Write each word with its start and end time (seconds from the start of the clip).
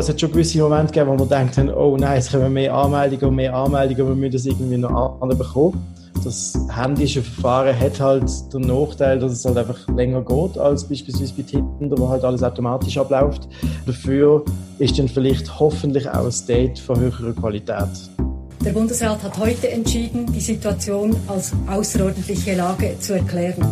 Es 0.00 0.08
hat 0.08 0.18
schon 0.18 0.32
gewisse 0.32 0.58
Momente 0.58 0.94
gegeben, 0.94 1.10
wo 1.10 1.14
man 1.14 1.28
denkt, 1.28 1.58
oh 1.76 1.94
nein, 1.98 2.16
es 2.16 2.32
kommen 2.32 2.54
mehr 2.54 2.74
Anmeldungen 2.74 3.26
und 3.26 3.34
mehr 3.34 3.54
Anmeldungen, 3.54 4.08
wir 4.08 4.14
müssen 4.14 4.32
das 4.32 4.46
irgendwie 4.46 4.78
noch 4.78 5.20
anbekommen. 5.20 5.78
Das 6.24 6.58
händische 6.74 7.22
Verfahren 7.22 7.78
hat 7.78 8.00
halt 8.00 8.30
den 8.54 8.62
Nachteil, 8.62 9.18
dass 9.18 9.32
es 9.32 9.44
halt 9.44 9.58
einfach 9.58 9.86
länger 9.88 10.22
geht 10.22 10.56
als 10.56 10.84
beispielsweise 10.84 11.34
bei 11.34 11.42
Tinder, 11.42 11.98
wo 11.98 12.08
halt 12.08 12.24
alles 12.24 12.42
automatisch 12.42 12.96
abläuft. 12.96 13.46
Dafür 13.84 14.42
ist 14.78 14.98
dann 14.98 15.06
vielleicht 15.06 15.60
hoffentlich 15.60 16.08
auch 16.08 16.24
ein 16.24 16.46
Date 16.48 16.78
von 16.78 16.98
höherer 16.98 17.34
Qualität. 17.34 18.10
Der 18.64 18.72
Bundesrat 18.72 19.22
hat 19.22 19.36
heute 19.36 19.70
entschieden, 19.70 20.32
die 20.32 20.40
Situation 20.40 21.14
als 21.28 21.52
außerordentliche 21.66 22.54
Lage 22.54 22.96
zu 23.00 23.12
erklären. 23.12 23.66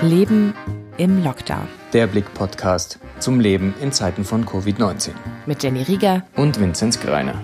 Leben 0.00 0.54
im 0.98 1.22
Lockdown. 1.22 1.68
Der 1.92 2.06
Blick-Podcast 2.06 2.98
zum 3.18 3.40
Leben 3.40 3.74
in 3.80 3.92
Zeiten 3.92 4.24
von 4.24 4.46
Covid-19. 4.46 5.10
Mit 5.46 5.62
Jenny 5.62 5.82
Rieger 5.82 6.22
und 6.36 6.58
Vinzenz 6.58 7.00
Greiner. 7.00 7.34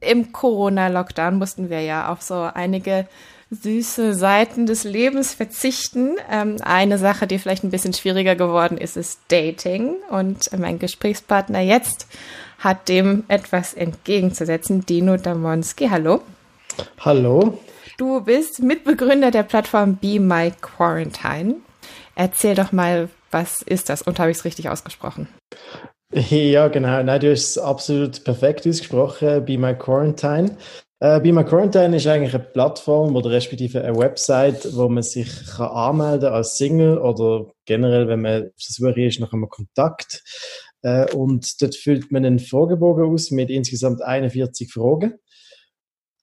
Im 0.00 0.32
Corona-Lockdown 0.32 1.38
mussten 1.38 1.70
wir 1.70 1.82
ja 1.82 2.10
auf 2.10 2.22
so 2.22 2.34
einige 2.34 3.06
süße 3.50 4.14
Seiten 4.14 4.66
des 4.66 4.84
Lebens 4.84 5.34
verzichten. 5.34 6.16
Ähm, 6.30 6.56
eine 6.62 6.98
Sache, 6.98 7.26
die 7.26 7.38
vielleicht 7.38 7.64
ein 7.64 7.70
bisschen 7.70 7.92
schwieriger 7.92 8.34
geworden 8.34 8.78
ist, 8.78 8.96
ist 8.96 9.20
Dating. 9.28 9.94
Und 10.10 10.50
mein 10.58 10.78
Gesprächspartner 10.78 11.60
jetzt 11.60 12.06
hat 12.58 12.88
dem 12.88 13.24
etwas 13.28 13.74
entgegenzusetzen. 13.74 14.86
Dino 14.86 15.16
Damonski, 15.16 15.88
hallo. 15.88 16.22
Hallo. 17.00 17.58
Du 18.00 18.18
bist 18.22 18.62
Mitbegründer 18.62 19.30
der 19.30 19.42
Plattform 19.42 19.98
Be 19.98 20.18
My 20.18 20.54
Quarantine. 20.62 21.56
Erzähl 22.14 22.54
doch 22.54 22.72
mal, 22.72 23.10
was 23.30 23.60
ist 23.60 23.90
das? 23.90 24.00
Und 24.00 24.18
habe 24.18 24.30
ich 24.30 24.38
es 24.38 24.46
richtig 24.46 24.70
ausgesprochen? 24.70 25.28
Ja, 26.12 26.68
genau. 26.68 27.02
Nein, 27.02 27.20
du 27.20 27.30
hast 27.30 27.50
es 27.50 27.58
absolut 27.58 28.24
perfekt 28.24 28.66
ausgesprochen. 28.66 29.44
Be 29.44 29.58
My 29.58 29.74
Quarantine. 29.74 30.56
Äh, 30.98 31.20
Be 31.20 31.30
My 31.30 31.44
Quarantine 31.44 31.94
ist 31.94 32.06
eigentlich 32.06 32.34
eine 32.34 32.42
Plattform 32.42 33.14
oder 33.14 33.30
respektive 33.30 33.84
eine 33.84 33.96
Website, 33.96 34.74
wo 34.74 34.88
man 34.88 35.02
sich 35.02 35.28
kann 35.54 35.68
anmelden 35.68 36.30
als 36.30 36.56
Single 36.56 36.96
oder 36.96 37.52
generell, 37.66 38.08
wenn 38.08 38.22
man 38.22 38.44
auf 38.44 38.64
der 38.66 38.88
Suche 38.88 39.02
ist 39.02 39.20
nach 39.20 39.34
einem 39.34 39.48
Kontakt. 39.50 40.24
Äh, 40.80 41.14
und 41.14 41.60
dort 41.60 41.76
füllt 41.76 42.10
man 42.10 42.24
einen 42.24 42.38
Fragebogen 42.38 43.04
aus 43.12 43.30
mit 43.30 43.50
insgesamt 43.50 44.02
41 44.02 44.72
Fragen. 44.72 45.20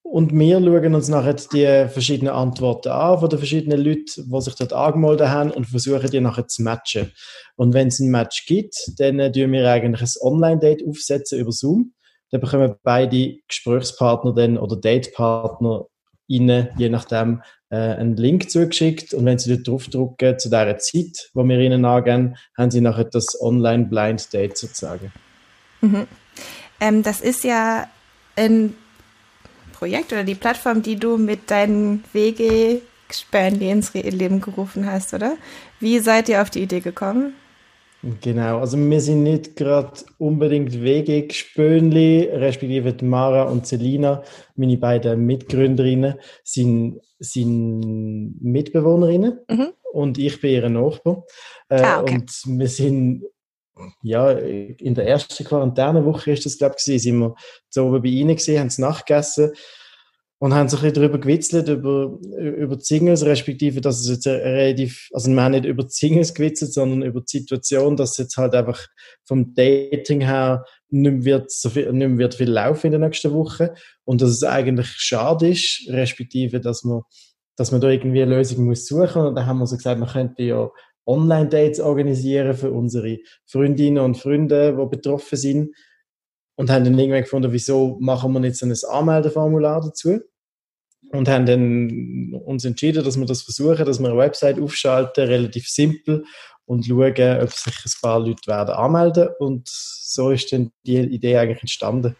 Und 0.10 0.32
wir 0.32 0.60
schauen 0.60 0.96
uns 0.96 1.10
nachher 1.10 1.34
die 1.34 1.92
verschiedenen 1.92 2.34
Antworten 2.34 2.90
an 2.90 3.20
von 3.20 3.30
den 3.30 3.40
verschiedenen 3.40 3.80
Leuten, 3.80 4.32
die 4.32 4.42
sich 4.42 4.56
dort 4.56 4.72
angemeldet 4.72 5.28
haben 5.28 5.52
und 5.52 5.66
versuchen 5.66 6.10
die 6.10 6.22
nachher 6.22 6.48
zu 6.48 6.64
matchen. 6.64 7.12
Und 7.58 7.74
wenn 7.74 7.90
es 7.90 8.00
ein 8.00 8.10
Match 8.10 8.46
gibt, 8.46 8.76
dann 8.98 9.20
äh, 9.20 9.32
tun 9.32 9.52
wir 9.52 9.70
eigentlich 9.70 10.02
ein 10.02 10.22
Online-Date 10.22 10.88
aufsetzen 10.88 11.40
über 11.40 11.52
Zoom. 11.52 11.94
Dann 12.32 12.40
bekommen 12.40 12.76
beide 12.84 13.36
Gesprächspartner 13.48 14.34
dann 14.34 14.58
oder 14.58 14.78
Datepartner 14.78 15.88
ihnen, 16.28 16.70
je 16.78 16.90
nachdem, 16.90 17.42
äh, 17.70 17.76
einen 17.76 18.16
Link 18.16 18.50
zugeschickt. 18.50 19.14
Und 19.14 19.26
wenn 19.26 19.40
sie 19.40 19.56
dort 19.56 19.68
draufdrücken, 19.68 20.40
zu 20.40 20.50
dieser 20.50 20.78
Zeit, 20.78 21.30
wo 21.34 21.44
wir 21.44 21.60
ihnen 21.60 21.84
angeben, 21.84 22.38
haben 22.58 22.72
sie 22.72 22.82
nachher 22.82 23.06
das 23.06 23.40
Online-Blind-Date 23.42 24.58
sozusagen. 24.58 25.12
Mhm. 25.82 26.08
Ähm, 26.80 27.04
das 27.04 27.20
ist 27.20 27.44
ja 27.44 27.88
ein 28.38 28.74
Projekt 29.78 30.12
oder 30.12 30.24
die 30.24 30.36
Plattform, 30.36 30.82
die 30.82 30.96
du 30.96 31.18
mit 31.18 31.52
deinen 31.52 32.04
WG-Spärli 32.12 33.70
ins 33.70 33.94
Leben 33.94 34.42
gerufen 34.42 34.92
hast, 34.92 35.14
oder? 35.14 35.38
Wie 35.80 36.00
seid 36.00 36.30
ihr 36.30 36.42
auf 36.42 36.50
die 36.50 36.64
Idee 36.64 36.80
gekommen? 36.80 37.34
Genau, 38.22 38.60
also 38.60 38.78
wir 38.78 39.02
sind 39.02 39.24
nicht 39.24 39.56
gerade 39.56 39.92
unbedingt 40.18 40.82
WG-Spönli, 40.82 42.30
respektive 42.32 42.96
Mara 43.04 43.44
und 43.44 43.68
Selina, 43.68 44.24
meine 44.56 44.78
beiden 44.78 45.26
Mitgründerinnen, 45.26 46.16
sind, 46.44 47.02
sind 47.20 48.42
Mitbewohnerinnen 48.42 49.40
mhm. 49.50 49.68
und 49.92 50.18
ich 50.18 50.40
bin 50.42 50.52
ihre 50.52 50.70
Nachbar. 50.70 51.24
Äh, 51.70 51.82
ah, 51.82 52.02
okay. 52.02 52.16
Und 52.16 52.32
wir 52.46 52.68
sind 52.68 53.24
ja, 54.02 54.32
in 54.32 54.96
der 54.96 55.08
ersten 55.08 55.44
Quarantänewoche 55.44 56.32
ist 56.32 56.46
das, 56.46 56.58
glaube 56.58 56.76
ich, 56.78 57.02
sind 57.02 57.20
wir 57.20 57.36
so 57.70 57.88
oben 57.88 58.02
bei 58.02 58.10
ihnen 58.10 58.36
gesehen, 58.36 58.60
haben 58.60 58.68
es 58.68 58.78
nachgegessen 58.78 59.52
und 60.40 60.54
haben 60.54 60.70
sich 60.70 60.80
darüber 60.94 61.18
gewitzelt, 61.18 61.68
über, 61.68 62.20
über 62.22 62.76
die 62.76 62.84
Singles, 62.84 63.26
respektive, 63.26 63.82
dass 63.82 64.02
es 64.02 64.10
jetzt 64.10 64.28
relativ, 64.28 65.10
also 65.12 65.32
wir 65.32 65.42
haben 65.42 65.54
nicht 65.54 65.66
über 65.66 65.84
die 65.84 65.92
Singles 65.92 66.34
gewitzelt, 66.34 66.74
sondern 66.74 67.02
über 67.02 67.22
die 67.22 67.40
Situation, 67.40 67.96
dass 67.96 68.12
es 68.12 68.18
jetzt 68.18 68.38
halt 68.38 68.54
einfach 68.54 68.88
vom 69.26 69.56
Dating 69.56 70.22
her 70.22 70.64
nicht 70.90 71.26
wird, 71.26 71.52
so 71.52 71.70
viel, 71.70 71.92
nicht 71.92 72.18
wird 72.18 72.36
viel 72.36 72.52
laufen 72.52 72.88
in 72.88 73.00
der 73.00 73.10
nächsten 73.10 73.34
Woche 73.34 73.74
und 74.06 74.22
dass 74.22 74.30
es 74.30 74.44
eigentlich 74.44 74.88
schade 74.90 75.50
ist, 75.50 75.88
respektive, 75.90 76.60
dass 76.60 76.84
man, 76.84 77.02
dass 77.56 77.72
man 77.72 77.82
da 77.82 77.90
irgendwie 77.90 78.22
eine 78.22 78.36
Lösung 78.36 78.66
muss 78.66 78.86
suchen 78.86 79.24
und 79.24 79.36
dann 79.36 79.48
haben 79.48 79.58
wir 79.58 79.66
so 79.66 79.76
gesagt, 79.76 80.00
man 80.00 80.10
könnte 80.10 80.44
ja 80.44 80.70
Online-Dates 81.08 81.80
organisieren 81.80 82.56
für 82.56 82.72
unsere 82.72 83.20
Freundinnen 83.46 84.04
und 84.04 84.18
Freunde, 84.18 84.78
die 84.78 84.90
betroffen 84.90 85.38
sind. 85.38 85.76
Und 86.56 86.72
haben 86.72 86.86
dann 86.86 86.98
irgendwann 86.98 87.22
gefunden, 87.22 87.52
wieso 87.52 87.98
machen 88.00 88.34
wir 88.34 88.54
so 88.54 88.66
ein 88.66 88.74
Anmeldeformular 88.90 89.82
dazu? 89.82 90.20
Und 91.12 91.30
haben 91.30 91.46
dann 91.46 92.34
uns 92.46 92.66
entschieden, 92.66 93.04
dass 93.04 93.18
wir 93.18 93.26
das 93.26 93.44
versuchen, 93.44 93.86
dass 93.86 94.00
wir 94.00 94.10
eine 94.10 94.18
Website 94.18 94.60
aufschalten, 94.60 95.28
relativ 95.28 95.70
simpel, 95.70 96.26
und 96.66 96.86
schauen, 96.86 97.42
ob 97.42 97.52
sich 97.52 97.74
ein 97.74 98.02
paar 98.02 98.20
Leute 98.20 98.48
werden 98.48 98.76
anmelden. 98.76 99.30
Und 99.40 99.68
so 99.68 100.32
ist 100.32 100.52
dann 100.52 100.72
die 100.86 100.98
Idee 100.98 101.38
eigentlich 101.38 101.62
entstanden. 101.62 102.16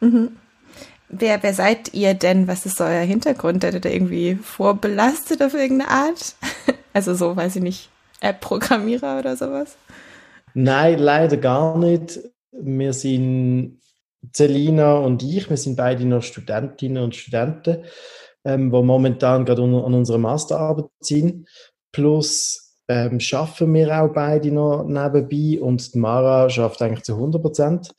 Mhm. 0.00 0.36
Wer, 1.08 1.42
wer 1.42 1.54
seid 1.54 1.92
ihr 1.92 2.14
denn? 2.14 2.46
Was 2.46 2.66
ist 2.66 2.80
euer 2.80 3.02
Hintergrund? 3.02 3.62
Seid 3.62 3.74
ihr 3.74 3.80
da 3.80 3.88
irgendwie 3.88 4.36
vorbelastet 4.36 5.42
auf 5.42 5.54
irgendeine 5.54 5.90
Art? 5.90 6.36
Also 6.92 7.14
so, 7.14 7.36
weiß 7.36 7.56
ich 7.56 7.62
nicht, 7.62 7.88
App-Programmierer 8.20 9.18
oder 9.18 9.36
sowas? 9.36 9.76
Nein, 10.54 10.98
leider 10.98 11.36
gar 11.36 11.78
nicht. 11.78 12.20
Wir 12.52 12.92
sind 12.92 13.80
Celina 14.34 14.98
und 14.98 15.22
ich, 15.22 15.48
wir 15.48 15.56
sind 15.56 15.76
beide 15.76 16.04
noch 16.04 16.22
Studentinnen 16.22 17.02
und 17.02 17.16
Studenten, 17.16 17.84
ähm, 18.44 18.70
die 18.70 18.82
momentan 18.82 19.44
gerade 19.44 19.62
an 19.62 19.94
unserer 19.94 20.18
Masterarbeit 20.18 20.90
sind. 21.00 21.48
Plus 21.92 22.76
ähm, 22.88 23.20
schaffen 23.20 23.72
wir 23.72 24.02
auch 24.02 24.12
beide 24.12 24.50
noch 24.50 24.84
nebenbei 24.84 25.60
und 25.60 25.94
Mara 25.94 26.50
schafft 26.50 26.82
eigentlich 26.82 27.04
zu 27.04 27.14
100 27.14 27.40
Prozent. 27.40 27.90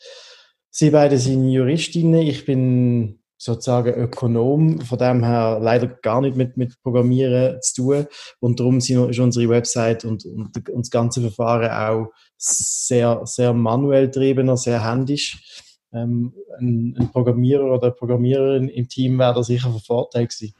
Sie 0.69 0.89
beide 0.89 1.17
sind 1.17 1.49
Juristinnen. 1.49 2.21
Ich 2.21 2.45
bin 2.45 3.20
sozusagen 3.41 3.95
Ökonom, 3.95 4.81
von 4.81 4.99
dem 4.99 5.23
her 5.23 5.57
leider 5.59 5.87
gar 5.87 6.21
nicht 6.21 6.37
mit, 6.37 6.57
mit 6.57 6.79
Programmieren 6.83 7.59
zu 7.63 7.81
tun. 7.81 8.05
Und 8.39 8.59
darum 8.59 8.77
ist 8.77 8.91
unsere 8.91 9.49
Website 9.49 10.05
und, 10.05 10.25
und, 10.25 10.69
und 10.69 10.85
das 10.85 10.91
ganze 10.91 11.21
Verfahren 11.21 11.71
auch 11.71 12.11
sehr, 12.37 13.21
sehr 13.23 13.53
manuell 13.53 14.05
getriebener, 14.07 14.57
sehr 14.57 14.87
händisch. 14.87 15.67
Ähm, 15.91 16.33
ein, 16.59 16.95
ein, 16.99 17.11
Programmierer 17.11 17.63
oder 17.63 17.87
eine 17.87 17.91
Programmiererin 17.93 18.69
im 18.69 18.87
Team 18.87 19.17
wäre 19.17 19.33
da 19.33 19.43
sicher 19.43 19.71
von 19.71 19.81
Vorteil 19.81 20.27
gewesen. 20.27 20.53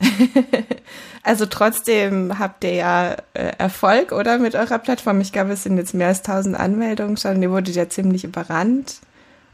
also 1.24 1.44
trotzdem 1.46 2.38
habt 2.38 2.62
ihr 2.62 2.74
ja 2.74 3.16
äh, 3.34 3.52
Erfolg, 3.58 4.12
oder, 4.12 4.38
mit 4.38 4.54
eurer 4.54 4.78
Plattform? 4.78 5.20
Ich 5.20 5.32
glaube, 5.32 5.52
es 5.52 5.64
sind 5.64 5.76
jetzt 5.76 5.92
mehr 5.94 6.08
als 6.08 6.20
1000 6.20 6.56
Anmeldungen 6.56 7.16
schon. 7.16 7.42
Ihr 7.42 7.50
wurdet 7.50 7.74
ja 7.74 7.88
ziemlich 7.88 8.22
überrannt. 8.22 9.00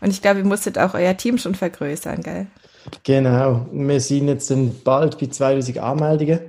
Und 0.00 0.10
ich 0.10 0.22
glaube, 0.22 0.40
ihr 0.40 0.44
musstet 0.44 0.78
auch 0.78 0.94
euer 0.94 1.16
Team 1.16 1.38
schon 1.38 1.54
vergrößern, 1.54 2.22
gell? 2.22 2.46
Genau. 3.02 3.66
Wir 3.72 4.00
sind 4.00 4.28
jetzt 4.28 4.52
bald 4.84 5.18
bei 5.18 5.26
2000 5.26 5.78
Anmeldungen. 5.78 6.40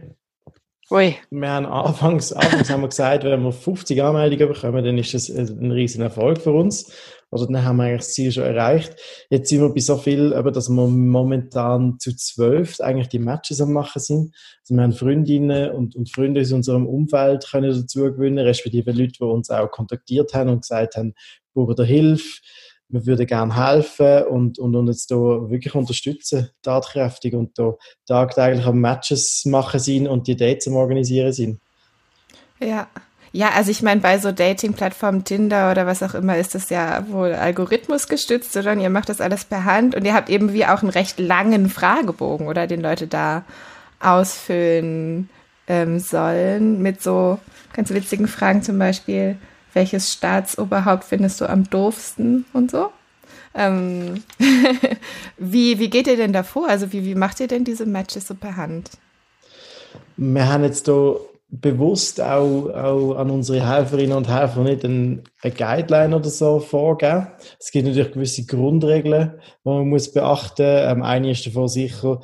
Ui. 0.90 1.16
Wir 1.30 1.50
haben 1.50 1.66
anfangs, 1.66 2.32
anfangs 2.32 2.70
haben 2.70 2.82
wir 2.82 2.88
gesagt, 2.88 3.26
wenn 3.26 3.44
wir 3.44 3.52
50 3.52 4.02
Anmeldungen 4.02 4.54
bekommen, 4.54 4.86
dann 4.86 4.98
ist 4.98 5.14
das 5.14 5.30
ein 5.30 5.72
riesen 5.72 6.02
Erfolg 6.02 6.42
für 6.42 6.54
uns. 6.54 6.92
Oder 7.30 7.46
dann 7.48 7.66
haben 7.66 7.78
wir 7.78 7.84
eigentlich 7.84 8.06
das 8.06 8.14
Ziel 8.14 8.32
schon 8.32 8.44
erreicht. 8.46 8.96
Jetzt 9.30 9.50
sind 9.50 9.60
wir 9.60 9.74
bei 9.74 9.82
so 9.82 9.98
viel, 9.98 10.30
dass 10.30 10.70
wir 10.70 10.88
momentan 10.88 12.00
zu 12.00 12.16
zwölf 12.16 12.80
eigentlich 12.80 13.10
die 13.10 13.20
Matches 13.20 13.60
am 13.60 13.74
machen 13.74 14.00
sind. 14.00 14.34
Also 14.62 14.76
wir 14.76 14.84
haben 14.84 14.94
Freundinnen 14.94 15.72
und, 15.72 15.98
und 15.98 16.10
Freunde 16.10 16.40
aus 16.40 16.54
unserem 16.54 16.88
Umfeld 16.88 17.46
können 17.52 17.70
dazu 17.70 18.04
gewinnen, 18.04 18.40
respektive 18.40 18.92
Leute, 18.92 19.14
die 19.20 19.24
uns 19.24 19.50
auch 19.50 19.70
kontaktiert 19.70 20.34
haben 20.34 20.50
und 20.52 20.62
gesagt 20.62 20.96
haben, 20.96 21.16
brauchen 21.54 21.76
da 21.76 21.84
Hilfe 21.84 22.40
wir 22.90 23.06
würden 23.06 23.28
gerne 23.28 23.56
helfen 23.56 24.24
und, 24.28 24.60
und 24.60 24.76
uns 24.76 25.08
da 25.08 25.16
wirklich 25.16 25.76
unterstützen, 25.76 26.50
tatkräftig 26.62 27.34
und 27.34 27.58
da 27.58 27.74
tagtäglich 28.06 28.66
am 28.66 28.80
Matches 28.80 29.44
machen 29.46 29.80
sind 29.80 30.08
und 30.08 30.28
die 30.28 30.36
Dates 30.36 30.68
am 30.68 30.76
Organisieren 30.76 31.34
sind. 31.34 31.60
Ja. 32.60 32.88
Ja, 33.34 33.50
also 33.50 33.70
ich 33.72 33.84
meine, 33.84 34.00
bei 34.00 34.18
so 34.20 34.32
Dating-Plattformen, 34.32 35.26
Tinder 35.26 35.70
oder 35.70 35.86
was 35.86 36.02
auch 36.02 36.14
immer, 36.16 36.38
ist 36.38 36.56
das 36.56 36.70
ja 36.70 37.06
wohl 37.10 37.34
Algorithmus 37.34 38.08
gestützt? 38.08 38.56
Und 38.56 38.80
ihr 38.80 38.90
macht 38.90 39.10
das 39.10 39.22
alles 39.22 39.44
per 39.44 39.66
Hand 39.66 39.96
und 39.96 40.06
ihr 40.06 40.14
habt 40.14 40.30
eben 40.30 40.54
wie 40.54 40.66
auch 40.66 40.82
einen 40.82 40.90
recht 40.90 41.20
langen 41.20 41.70
Fragebogen, 41.70 42.48
oder? 42.48 42.68
Den 42.68 42.82
Leute 42.82 43.06
da 43.06 43.44
ausfüllen 44.00 45.30
ähm, 45.68 46.00
sollen, 46.00 46.82
mit 46.82 47.04
so 47.04 47.40
ganz 47.74 47.90
witzigen 47.92 48.28
Fragen 48.28 48.64
zum 48.64 48.80
Beispiel, 48.80 49.38
welches 49.78 50.12
Staatsoberhaupt 50.12 51.04
findest 51.04 51.40
du 51.40 51.48
am 51.48 51.70
doofsten 51.70 52.46
und 52.52 52.72
so. 52.72 52.90
Ähm, 53.54 54.24
wie, 55.38 55.78
wie 55.78 55.90
geht 55.92 56.08
ihr 56.08 56.18
denn 56.18 56.34
davor? 56.34 56.68
Also 56.68 56.92
wie, 56.92 57.06
wie 57.06 57.14
macht 57.14 57.40
ihr 57.40 57.48
denn 57.48 57.64
diese 57.64 57.86
Matches 57.86 58.28
so 58.28 58.34
per 58.34 58.58
Hand? 58.58 58.90
Wir 60.18 60.52
haben 60.52 60.64
jetzt 60.64 60.88
hier 60.88 61.20
bewusst 61.50 62.20
auch, 62.20 62.70
auch 62.70 63.16
an 63.18 63.30
unsere 63.30 63.70
Helferinnen 63.70 64.18
und 64.18 64.28
Helfer 64.28 64.64
nicht 64.64 64.84
eine 64.84 65.22
Guideline 65.44 66.16
oder 66.16 66.30
so 66.30 66.60
vorgeben. 66.60 67.28
Es 67.60 67.70
gibt 67.70 67.88
natürlich 67.88 68.12
gewisse 68.12 68.48
Grundregeln, 68.48 69.34
die 69.64 69.70
man 69.70 69.90
muss 69.90 70.12
beachten 70.12 70.66
muss. 70.66 70.92
Ähm, 70.92 71.04
eine 71.04 71.32
ist 71.32 71.46
davon 71.46 71.68
sicher, 71.68 72.20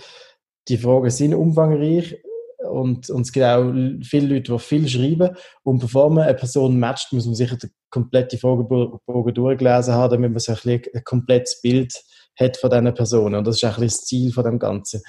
die 0.67 0.77
Fragen 0.77 1.11
sind 1.11 1.35
umfangreich 1.35 2.15
und, 2.63 3.09
und 3.09 3.21
es 3.21 3.31
gibt 3.31 3.45
auch 3.45 3.71
viele 4.03 4.27
Leute, 4.27 4.51
die 4.53 4.59
viel 4.59 4.87
schreiben. 4.87 5.35
Und 5.63 5.79
bevor 5.79 6.09
man 6.09 6.25
eine 6.25 6.33
Person 6.33 6.79
matcht, 6.79 7.13
muss 7.13 7.25
man 7.25 7.35
sicher 7.35 7.57
den 7.57 7.71
kompletten 7.89 8.39
Fragebogen 8.39 9.33
durchgelesen 9.33 9.93
haben, 9.93 10.11
damit 10.11 10.31
man 10.31 10.39
so 10.39 10.53
ein, 10.53 10.81
ein 10.93 11.03
komplettes 11.03 11.61
Bild 11.61 11.93
hat 12.39 12.57
von 12.57 12.69
dieser 12.69 12.91
Person. 12.91 13.35
Und 13.35 13.45
das 13.45 13.57
ist 13.57 13.65
auch 13.65 13.77
das 13.77 14.01
Ziel 14.05 14.31
von 14.31 14.43
dem 14.43 14.59
Ganzen. 14.59 15.01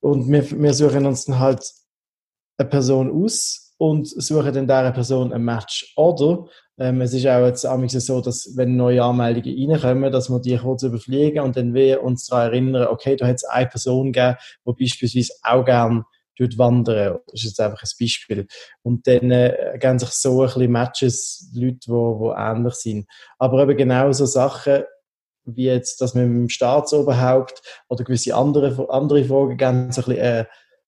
Und 0.00 0.30
wir, 0.30 0.50
wir 0.50 0.74
suchen 0.74 1.06
uns 1.06 1.24
dann 1.24 1.38
halt 1.38 1.62
eine 2.58 2.68
Person 2.68 3.10
aus 3.10 3.74
und 3.78 4.08
suchen 4.08 4.52
dann 4.52 4.66
dieser 4.66 4.92
Person 4.92 5.32
ein 5.32 5.44
Match. 5.44 5.92
Oder 5.96 6.46
ähm, 6.78 7.00
es 7.00 7.14
ist 7.14 7.26
auch 7.26 7.46
jetzt 7.46 7.62
so, 8.06 8.20
dass 8.20 8.52
wenn 8.56 8.76
neue 8.76 9.02
Anmeldungen 9.02 9.70
reinkommen, 9.72 10.12
dass 10.12 10.28
wir 10.30 10.40
die 10.40 10.56
kurz 10.56 10.82
überfliegen 10.82 11.42
und 11.42 11.56
dann 11.56 11.74
wir 11.74 12.02
uns 12.02 12.26
daran 12.26 12.52
erinnern, 12.52 12.88
okay, 12.88 13.16
da 13.16 13.26
hat 13.26 13.36
es 13.36 13.44
eine 13.44 13.66
Person 13.66 14.12
gegeben, 14.12 14.36
die 14.66 14.84
beispielsweise 14.84 15.32
auch 15.42 15.64
gerne 15.64 16.04
wandern. 16.38 17.18
Das 17.26 17.42
ist 17.42 17.44
jetzt 17.44 17.60
einfach 17.60 17.82
ein 17.82 17.90
Beispiel. 17.98 18.46
Und 18.82 19.06
dann 19.06 19.30
äh, 19.30 19.78
geben 19.80 19.98
sich 19.98 20.10
so 20.10 20.42
ein 20.42 20.46
bisschen 20.46 20.72
Matches 20.72 21.50
Leute, 21.54 21.78
die, 21.78 21.86
die 21.86 22.34
ähnlich 22.36 22.74
sind. 22.74 23.06
Aber 23.38 23.62
eben 23.62 23.76
genau 23.76 24.12
so 24.12 24.26
Sachen, 24.26 24.84
wie 25.44 25.64
jetzt, 25.64 26.00
dass 26.00 26.14
man 26.14 26.28
mit 26.28 26.36
dem 26.36 26.48
Staatsoberhaupt 26.48 27.62
oder 27.88 28.04
gewisse 28.04 28.34
andere, 28.34 28.90
andere 28.90 29.24
Fragen 29.24 29.56
geben, 29.56 29.92
so 29.92 30.02
ein 30.02 30.04
bisschen, 30.06 30.18
äh, 30.18 30.44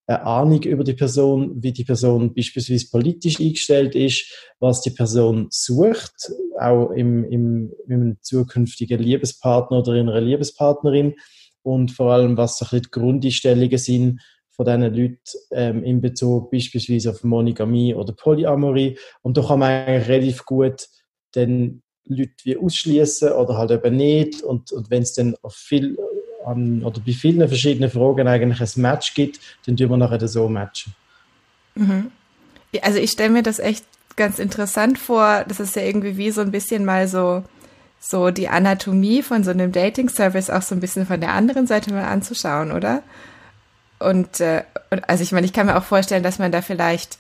eine 0.09 0.25
Ahnung 0.25 0.63
über 0.63 0.85
die 0.85 0.95
Person, 0.95 1.63
wie 1.63 1.73
die 1.73 1.85
Person 1.85 2.33
beispielsweise 2.35 2.89
politisch 2.91 3.39
eingestellt 3.41 3.95
ist, 3.95 4.55
was 4.59 4.81
die 4.81 4.91
Person 4.91 5.49
sucht, 5.51 6.33
auch 6.59 6.91
im, 6.93 7.25
im, 7.25 7.73
im 7.87 8.17
zukünftigen 8.23 9.01
Liebespartner 9.01 9.81
oder 9.81 9.95
in 9.95 10.09
einer 10.09 10.23
Liebespartnerin 10.23 11.15
und 11.63 11.91
vor 11.91 12.13
allem, 12.13 12.39
was 12.39 12.57
so 12.57 12.65
ein 12.65 12.69
bisschen 12.71 12.83
die 12.85 12.91
Grundeinstellungen 12.91 13.79
sind 13.79 14.21
von 14.59 14.67
diesen 14.67 14.83
Leuten 14.83 15.19
ähm, 15.53 15.85
in 15.85 16.01
Bezug 16.01 16.51
beispielsweise 16.51 17.11
auf 17.11 17.23
Monogamie 17.23 17.95
oder 17.95 18.13
Polyamorie. 18.13 18.99
Und 19.23 19.37
da 19.37 19.43
kann 19.43 19.61
man 19.61 19.71
eigentlich 19.71 20.09
relativ 20.09 20.45
gut 20.45 20.89
dann 21.33 21.83
Leute 22.07 22.33
wie 22.43 22.57
ausschließen 22.57 23.33
oder 23.33 23.57
halt 23.57 23.71
eben 23.71 23.97
nicht. 23.97 24.43
Und, 24.43 24.73
und 24.73 24.91
wenn 24.91 25.03
es 25.03 25.13
dann 25.13 25.37
auf 25.43 25.55
viel 25.55 25.97
an, 26.45 26.83
oder 26.83 27.01
bei 27.01 27.13
vielen 27.13 27.47
verschiedenen 27.47 27.89
Fragen 27.89 28.27
eigentlich 28.27 28.61
ein 28.61 28.83
Match 28.83 29.15
gibt, 29.15 29.39
dann 29.67 29.77
tun 29.77 29.91
wir 29.91 29.97
nachher 29.97 30.27
so 30.27 30.49
matchen. 30.49 30.93
Mhm. 31.77 32.11
Also 32.83 32.99
ich 32.99 33.13
stelle 33.13 33.31
mir 33.31 33.45
das 33.45 33.61
echt 33.61 33.85
ganz 34.17 34.41
interessant 34.41 34.99
vor. 34.99 35.45
Das 35.47 35.61
ist 35.61 35.77
ja 35.77 35.83
irgendwie 35.83 36.17
wie 36.17 36.33
so 36.33 36.41
ein 36.41 36.51
bisschen 36.51 36.85
mal 36.85 37.07
so, 37.07 37.45
so 38.01 38.33
die 38.33 38.49
Anatomie 38.49 39.23
von 39.23 39.45
so 39.45 39.53
einem 39.53 39.71
Dating-Service 39.71 40.51
auch 40.51 40.63
so 40.63 40.75
ein 40.75 40.81
bisschen 40.81 41.07
von 41.07 41.21
der 41.21 41.33
anderen 41.33 41.69
Seite 41.69 41.93
mal 41.93 42.07
anzuschauen, 42.07 42.73
oder? 42.73 43.05
Und, 43.99 44.41
äh, 44.41 44.63
also 45.07 45.23
ich 45.23 45.33
meine, 45.33 45.47
ich 45.47 45.53
kann 45.53 45.67
mir 45.67 45.77
auch 45.77 45.85
vorstellen, 45.85 46.23
dass 46.23 46.39
man 46.39 46.53
da 46.53 46.63
vielleicht 46.63 47.19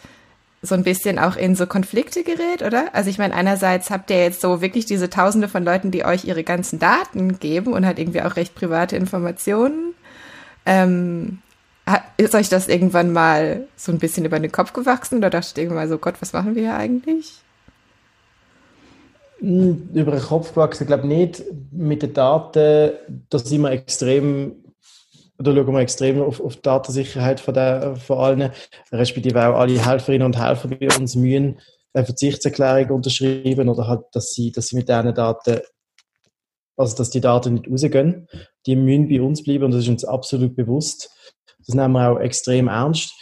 so 0.60 0.74
ein 0.74 0.82
bisschen 0.82 1.18
auch 1.18 1.36
in 1.36 1.54
so 1.54 1.66
Konflikte 1.66 2.24
gerät, 2.24 2.62
oder? 2.62 2.86
Also 2.92 3.10
ich 3.10 3.18
meine, 3.18 3.34
einerseits 3.34 3.90
habt 3.90 4.10
ihr 4.10 4.22
jetzt 4.22 4.40
so 4.40 4.60
wirklich 4.60 4.86
diese 4.86 5.08
Tausende 5.08 5.48
von 5.48 5.64
Leuten, 5.64 5.90
die 5.90 6.04
euch 6.04 6.24
ihre 6.24 6.42
ganzen 6.42 6.78
Daten 6.78 7.38
geben 7.38 7.72
und 7.72 7.86
halt 7.86 7.98
irgendwie 7.98 8.22
auch 8.22 8.36
recht 8.36 8.54
private 8.54 8.96
Informationen. 8.96 9.94
Ähm, 10.66 11.38
ist 12.16 12.34
euch 12.34 12.48
das 12.48 12.68
irgendwann 12.68 13.12
mal 13.12 13.66
so 13.76 13.92
ein 13.92 13.98
bisschen 13.98 14.24
über 14.24 14.40
den 14.40 14.52
Kopf 14.52 14.72
gewachsen 14.72 15.18
oder 15.18 15.30
dachtet 15.30 15.56
ihr 15.56 15.64
irgendwann 15.64 15.84
mal 15.84 15.88
so, 15.88 15.98
Gott, 15.98 16.16
was 16.20 16.32
machen 16.32 16.54
wir 16.54 16.62
hier 16.62 16.76
eigentlich? 16.76 17.34
Hm, 19.38 19.90
über 19.94 20.10
den 20.10 20.22
Kopf 20.22 20.50
gewachsen, 20.50 20.82
ich 20.82 20.88
glaube 20.88 21.06
nicht. 21.06 21.44
Mit 21.70 22.02
den 22.02 22.12
Daten, 22.12 22.92
da 23.30 23.38
sind 23.38 23.62
wir 23.62 23.70
extrem 23.70 24.56
da 25.38 25.54
schauen 25.54 25.72
wir 25.72 25.80
extrem 25.80 26.20
auf, 26.20 26.40
auf 26.40 26.56
die 26.56 26.62
Datensicherheit 26.62 27.40
von, 27.40 27.54
der, 27.54 27.96
von 27.96 28.18
allen, 28.18 28.52
respektive 28.92 29.46
auch 29.46 29.58
alle 29.58 29.84
Helferinnen 29.84 30.26
und 30.26 30.38
Helfer 30.38 30.68
bei 30.68 30.88
uns 30.98 31.14
mühen 31.14 31.60
eine 31.94 32.04
Verzichtserklärung 32.04 32.96
unterschreiben 32.96 33.68
oder 33.68 33.86
halt, 33.86 34.02
dass 34.12 34.32
sie, 34.32 34.52
dass 34.52 34.68
sie 34.68 34.76
mit 34.76 34.88
diesen 34.88 35.14
Daten, 35.14 35.60
also 36.76 36.96
dass 36.96 37.10
die 37.10 37.20
Daten 37.20 37.54
nicht 37.54 37.70
rausgehen. 37.70 38.28
Die 38.66 38.76
müssen 38.76 39.08
bei 39.08 39.22
uns 39.22 39.42
bleiben 39.42 39.64
und 39.64 39.70
das 39.72 39.82
ist 39.82 39.88
uns 39.88 40.04
absolut 40.04 40.56
bewusst. 40.56 41.10
Das 41.66 41.74
nehmen 41.74 41.92
wir 41.92 42.10
auch 42.10 42.18
extrem 42.18 42.68
ernst. 42.68 43.12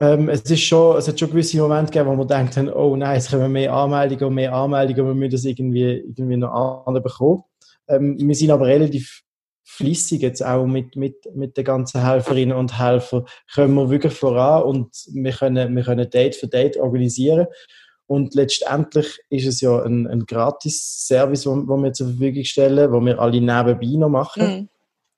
Ähm, 0.00 0.28
es, 0.28 0.42
ist 0.42 0.62
schon, 0.62 0.96
es 0.96 1.06
hat 1.06 1.18
schon 1.18 1.30
gewisse 1.30 1.58
Momente 1.58 1.92
gegeben, 1.92 2.10
wo 2.10 2.16
man 2.16 2.28
denkt, 2.28 2.56
oh 2.74 2.96
nein, 2.96 3.14
jetzt 3.14 3.30
kommen 3.30 3.52
mehr 3.52 3.72
Anmeldungen 3.72 4.24
und 4.24 4.34
mehr 4.34 4.52
Anmeldungen, 4.52 5.06
wir 5.06 5.14
müssen 5.14 5.32
das 5.32 5.44
irgendwie, 5.44 6.04
irgendwie 6.16 6.36
noch 6.36 6.84
anbekommen. 6.86 7.44
Ähm, 7.88 8.16
wir 8.18 8.34
sind 8.34 8.50
aber 8.50 8.66
relativ 8.66 9.22
flüssig 9.64 10.22
jetzt 10.22 10.44
auch 10.44 10.66
mit, 10.66 10.96
mit, 10.96 11.16
mit 11.34 11.56
den 11.56 11.64
ganzen 11.64 12.04
Helferinnen 12.04 12.56
und 12.56 12.78
Helfern, 12.78 13.26
kommen 13.54 13.74
wir 13.74 13.90
wirklich 13.90 14.14
voran 14.14 14.62
und 14.64 14.88
wir 15.12 15.32
können, 15.32 15.74
wir 15.74 15.84
können 15.84 16.10
Date 16.10 16.36
für 16.36 16.48
Date 16.48 16.76
organisieren. 16.76 17.46
Und 18.06 18.34
letztendlich 18.34 19.20
ist 19.30 19.46
es 19.46 19.60
ja 19.60 19.82
ein, 19.82 20.06
ein 20.06 20.26
Gratis-Service, 20.26 21.44
den 21.44 21.66
wir 21.66 21.92
zur 21.92 22.08
Verfügung 22.08 22.44
stellen, 22.44 22.92
wo 22.92 23.00
wir 23.00 23.18
alle 23.18 23.40
nebenbei 23.40 23.96
noch 23.96 24.10
machen. 24.10 24.42
Mhm. 24.42 24.68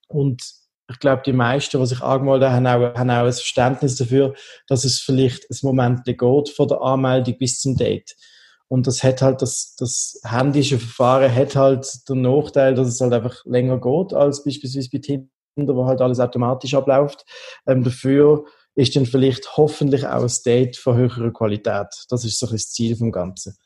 Und 0.08 0.44
ich 0.90 0.98
glaube, 1.00 1.22
die 1.24 1.32
meisten, 1.32 1.80
die 1.80 1.86
sich 1.86 2.02
angemeldet 2.02 2.50
haben, 2.50 2.68
haben 2.68 2.84
auch, 2.84 2.94
haben 2.98 3.10
auch 3.10 3.24
ein 3.24 3.32
Verständnis 3.32 3.96
dafür, 3.96 4.34
dass 4.68 4.84
es 4.84 5.00
vielleicht 5.00 5.50
ein 5.50 5.56
Moment 5.62 6.04
geht 6.04 6.48
von 6.50 6.68
der 6.68 6.82
Anmeldung 6.82 7.38
bis 7.38 7.58
zum 7.60 7.76
Date. 7.76 8.14
Und 8.74 8.88
das 8.88 9.04
hat 9.04 9.22
halt, 9.22 9.40
das, 9.40 9.76
das 9.78 10.18
händische 10.24 10.80
Verfahren 10.80 11.32
hat 11.32 11.54
halt 11.54 11.86
den 12.08 12.22
Nachteil, 12.22 12.74
dass 12.74 12.88
es 12.88 13.00
halt 13.00 13.12
einfach 13.12 13.44
länger 13.44 13.80
geht 13.80 14.12
als 14.12 14.42
beispielsweise 14.42 14.88
bei 14.92 14.98
Tinder, 14.98 15.76
wo 15.76 15.86
halt 15.86 16.00
alles 16.00 16.18
automatisch 16.18 16.74
abläuft. 16.74 17.24
Ähm, 17.68 17.84
dafür 17.84 18.46
ist 18.74 18.96
dann 18.96 19.06
vielleicht 19.06 19.56
hoffentlich 19.56 20.04
auch 20.04 20.24
ein 20.24 20.32
Date 20.44 20.76
von 20.76 20.96
höherer 20.96 21.32
Qualität. 21.32 21.86
Das 22.08 22.24
ist 22.24 22.36
so 22.36 22.48
das 22.48 22.72
Ziel 22.72 22.96
vom 22.96 23.12
Ganzen. 23.12 23.56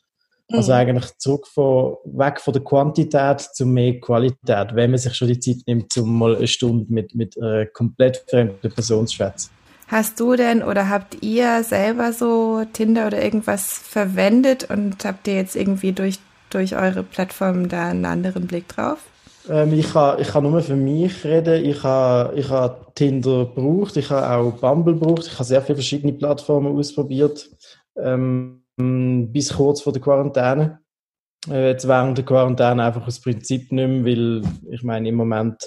Also 0.53 0.73
mhm. 0.73 0.79
eigentlich 0.79 1.17
zurück 1.17 1.47
von, 1.47 1.97
weg 2.05 2.39
von 2.43 2.53
der 2.53 2.63
Quantität 2.63 3.41
zu 3.41 3.65
mehr 3.65 3.99
Qualität, 4.01 4.75
wenn 4.75 4.91
man 4.91 4.99
sich 4.99 5.15
schon 5.15 5.29
die 5.29 5.41
Zeit 5.41 5.63
nimmt, 5.67 5.97
um 5.97 6.19
mal 6.19 6.37
eine 6.37 6.47
Stunde 6.47 6.93
mit, 6.93 7.15
mit 7.15 7.41
einer 7.41 7.65
komplett 7.65 8.27
fremden 8.29 8.71
Person 8.71 9.07
zu 9.07 9.17
schwätzen. 9.17 9.58
Hast 9.89 10.21
du 10.21 10.37
denn 10.37 10.63
oder 10.63 10.91
habt 10.91 11.23
ihr 11.23 11.65
selber 11.65 12.13
so 12.13 12.63
Tinder 12.75 13.07
oder 13.07 13.23
irgendwas 13.23 13.73
verwendet 13.73 14.69
und 14.71 15.03
habt 15.05 15.27
ihr 15.27 15.37
jetzt 15.37 15.57
irgendwie 15.57 15.93
durch, 15.93 16.19
durch 16.51 16.77
eure 16.77 17.03
Plattform 17.03 17.71
da 17.71 17.89
einen 17.89 18.05
anderen 18.05 18.47
Blick 18.47 18.69
drauf? 18.69 18.99
Ähm, 19.49 19.73
ich, 19.73 19.91
kann, 19.91 20.21
ich 20.21 20.29
kann 20.29 20.45
nur 20.45 20.61
für 20.61 20.77
mich 20.77 21.25
reden. 21.25 21.65
Ich 21.65 21.83
habe 21.83 22.39
ich 22.39 22.51
ha 22.51 22.77
Tinder 22.95 23.47
gebraucht, 23.47 23.97
ich 23.97 24.11
habe 24.11 24.29
auch 24.29 24.61
Bumble 24.61 24.93
gebraucht. 24.93 25.27
Ich 25.27 25.33
habe 25.33 25.45
sehr 25.45 25.63
viele 25.63 25.77
verschiedene 25.77 26.13
Plattformen 26.13 26.77
ausprobiert, 26.77 27.49
ähm, 27.97 28.63
bis 28.77 29.55
kurz 29.55 29.81
vor 29.81 29.95
der 29.95 30.03
Quarantäne. 30.03 30.81
Äh, 31.49 31.71
jetzt 31.71 31.89
während 31.89 32.19
der 32.19 32.27
Quarantäne 32.27 32.85
einfach 32.85 33.07
aus 33.07 33.21
Prinzip 33.21 33.73
mehr, 33.73 33.89
weil 34.05 34.43
ich 34.71 34.83
meine, 34.83 35.09
im 35.09 35.15
Moment 35.15 35.67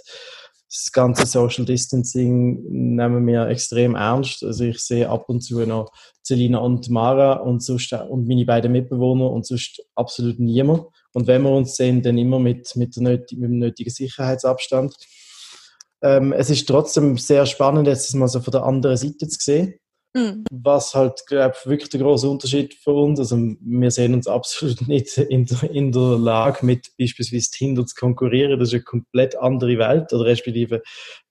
das 0.72 0.92
ganze 0.94 1.26
Social 1.26 1.66
Distancing 1.66 2.64
nehmen 2.96 3.28
wir 3.28 3.48
extrem 3.48 3.96
ernst. 3.96 4.42
Also 4.42 4.64
ich 4.64 4.80
sehe 4.80 5.10
ab 5.10 5.26
und 5.28 5.42
zu 5.42 5.60
noch 5.66 5.92
Celina 6.26 6.60
und 6.60 6.90
Mara 6.90 7.34
und, 7.34 7.62
sonst, 7.62 7.92
und 7.92 8.26
meine 8.26 8.46
beiden 8.46 8.72
Mitbewohner 8.72 9.30
und 9.30 9.46
sonst 9.46 9.84
absolut 9.96 10.40
niemand. 10.40 10.86
Und 11.12 11.28
wenn 11.28 11.42
wir 11.42 11.52
uns 11.52 11.76
sehen, 11.76 12.02
dann 12.02 12.18
immer 12.18 12.40
mit, 12.40 12.74
mit, 12.78 12.96
der 12.96 13.04
nötig, 13.04 13.38
mit 13.38 13.50
dem 13.50 13.60
nötigen 13.60 13.90
Sicherheitsabstand. 13.90 14.96
Ähm, 16.04 16.32
es 16.32 16.50
ist 16.50 16.68
trotzdem 16.70 17.18
sehr 17.18 17.46
spannend, 17.46 17.88
jetzt 17.88 18.14
mal 18.16 18.30
so 18.30 18.40
von 18.40 18.52
der 18.52 18.64
anderen 18.64 18.96
Seite 18.96 19.28
zu 19.28 19.40
sehen. 19.42 19.74
Mhm. 20.14 20.44
Was 20.52 20.94
halt, 20.94 21.26
glaube 21.28 21.56
ich, 21.58 21.70
wirklich 21.70 21.90
der 21.90 22.02
große 22.02 22.30
Unterschied 22.30 22.74
für 22.74 22.92
uns. 22.92 23.20
Also, 23.20 23.38
wir 23.38 23.92
sehen 23.92 24.14
uns 24.14 24.28
absolut 24.28 24.82
nicht 24.88 25.18
in 25.18 25.46
der, 25.46 25.72
in 25.72 25.92
der 25.92 26.18
Lage, 26.18 26.66
mit 26.66 26.92
beispielsweise 27.00 27.52
Tinder 27.52 27.86
zu 27.86 27.96
konkurrieren. 27.96 28.60
Das 28.60 28.70
ist 28.70 28.74
eine 28.74 28.84
komplett 28.84 29.38
andere 29.38 29.78
Welt 29.78 30.12
oder 30.12 30.26
respektive 30.26 30.82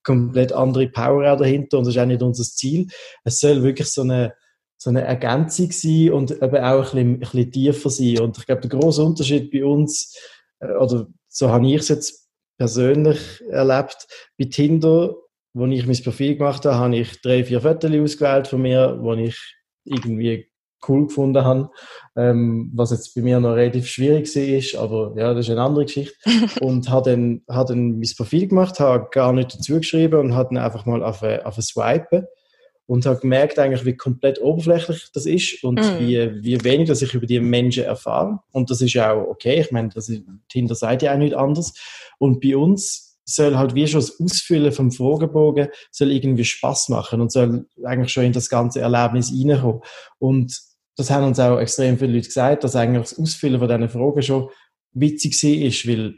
komplett 0.03 0.53
andere 0.53 0.89
Power 0.89 1.31
auch 1.31 1.39
dahinter 1.39 1.79
und 1.79 1.87
das 1.87 1.95
ist 1.95 2.01
auch 2.01 2.07
nicht 2.07 2.23
unser 2.23 2.45
Ziel. 2.45 2.87
Es 3.25 3.41
soll 3.41 3.63
wirklich 3.63 3.89
so 3.89 4.01
eine, 4.01 4.35
so 4.79 4.89
eine 4.89 5.03
Ergänzung 5.03 5.71
sein 5.73 6.11
und 6.13 6.31
eben 6.31 6.57
auch 6.57 6.95
ein 6.95 6.95
bisschen, 6.95 6.99
ein 6.99 7.21
bisschen 7.21 7.53
tiefer 7.53 7.91
sein. 7.91 8.19
Und 8.21 8.39
ich 8.39 8.47
glaube, 8.47 8.63
der 8.67 8.71
große 8.71 9.03
Unterschied 9.03 9.51
bei 9.51 9.63
uns, 9.63 10.17
äh, 10.61 10.73
oder 10.73 11.07
so 11.29 11.51
habe 11.51 11.67
ich 11.67 11.81
es 11.81 11.89
jetzt 11.89 12.29
persönlich 12.57 13.43
erlebt, 13.51 14.07
bei 14.39 14.47
Tinder 14.47 15.15
als 15.55 15.73
ich 15.73 15.87
mein 15.87 16.03
Profil 16.03 16.37
gemacht 16.37 16.65
habe, 16.65 16.77
habe 16.77 16.97
ich 16.97 17.21
drei, 17.23 17.45
vier 17.45 17.61
Fotos 17.61 17.91
ausgewählt 17.91 18.49
von 18.49 18.63
mir, 18.63 18.99
wo 19.01 19.15
ich 19.15 19.57
irgendwie 19.85 20.51
cool 20.89 21.07
gefunden 21.07 21.45
habe, 21.45 21.71
ähm, 22.17 22.71
was 22.75 22.91
jetzt 22.91 23.15
bei 23.15 23.21
mir 23.21 23.39
noch 23.41 23.55
relativ 23.55 23.87
schwierig 23.87 24.35
ist, 24.35 24.75
aber 24.77 25.13
ja, 25.17 25.35
das 25.35 25.47
ist 25.47 25.51
eine 25.51 25.63
andere 25.63 25.85
Geschichte. 25.85 26.15
und 26.61 26.89
habe 26.89 27.11
dann, 27.11 27.43
hab 27.49 27.67
dann 27.67 27.99
mein 27.99 28.11
Profil 28.17 28.49
gemacht, 28.49 28.81
habe 28.81 29.09
gar 29.11 29.33
nicht 29.33 29.55
dazu 29.55 29.79
geschrieben 29.79 30.21
und 30.21 30.35
habe 30.35 30.55
dann 30.55 30.65
einfach 30.65 30.87
mal 30.87 31.03
auf, 31.03 31.23
auf 31.23 31.59
ein 31.59 31.63
Swipen 31.63 32.27
und 32.87 33.07
habe 33.07 33.21
gemerkt 33.21 33.59
eigentlich, 33.59 33.85
wie 33.85 33.97
komplett 33.97 34.41
oberflächlich 34.41 35.11
das 35.15 35.27
ist 35.27 35.63
und 35.63 35.79
mm. 35.79 35.99
wie, 36.01 36.43
wie 36.43 36.65
wenig 36.65 36.89
dass 36.89 37.03
ich 37.03 37.15
über 37.15 37.27
die 37.27 37.39
Menschen 37.39 37.85
erfahre. 37.85 38.41
Und 38.51 38.71
das 38.71 38.81
ist 38.81 38.95
ja 38.95 39.13
auch 39.13 39.29
okay. 39.29 39.61
Ich 39.61 39.71
meine, 39.71 39.91
das 39.91 40.09
ist, 40.09 40.23
Tinder 40.49 40.75
seid 40.75 41.03
ja 41.03 41.15
auch 41.15 41.19
nicht 41.19 41.35
anders. 41.35 41.75
Und 42.19 42.41
bei 42.41 42.57
uns 42.57 43.10
soll 43.31 43.57
halt 43.57 43.75
wie 43.75 43.87
schon 43.87 44.01
das 44.01 44.21
Ausfüllen 44.21 44.73
vom 44.73 44.91
Fragebogen 44.91 45.69
soll 45.91 46.13
irgendwie 46.13 46.45
Spaß 46.45 46.89
machen 46.89 47.21
und 47.21 47.33
soll 47.33 47.67
eigentlich 47.85 48.13
schon 48.13 48.25
in 48.25 48.33
das 48.33 48.49
ganze 48.49 48.81
Erlebnis 48.81 49.33
reinkommen. 49.33 49.81
Und 50.19 50.59
das 50.97 51.11
haben 51.11 51.25
uns 51.25 51.41
auch 51.41 51.59
extrem 51.59 51.99
viele 51.99 52.13
Leute 52.13 52.27
gesagt, 52.27 52.65
dass 52.65 52.77
eigentlich 52.77 53.11
das 53.11 53.19
Ausfüllen 53.19 53.59
von 53.59 53.69
diesen 53.69 53.89
Fragen 53.89 54.23
schon 54.23 54.49
witzig 54.93 55.43
ist, 55.43 55.89
weil 55.89 56.15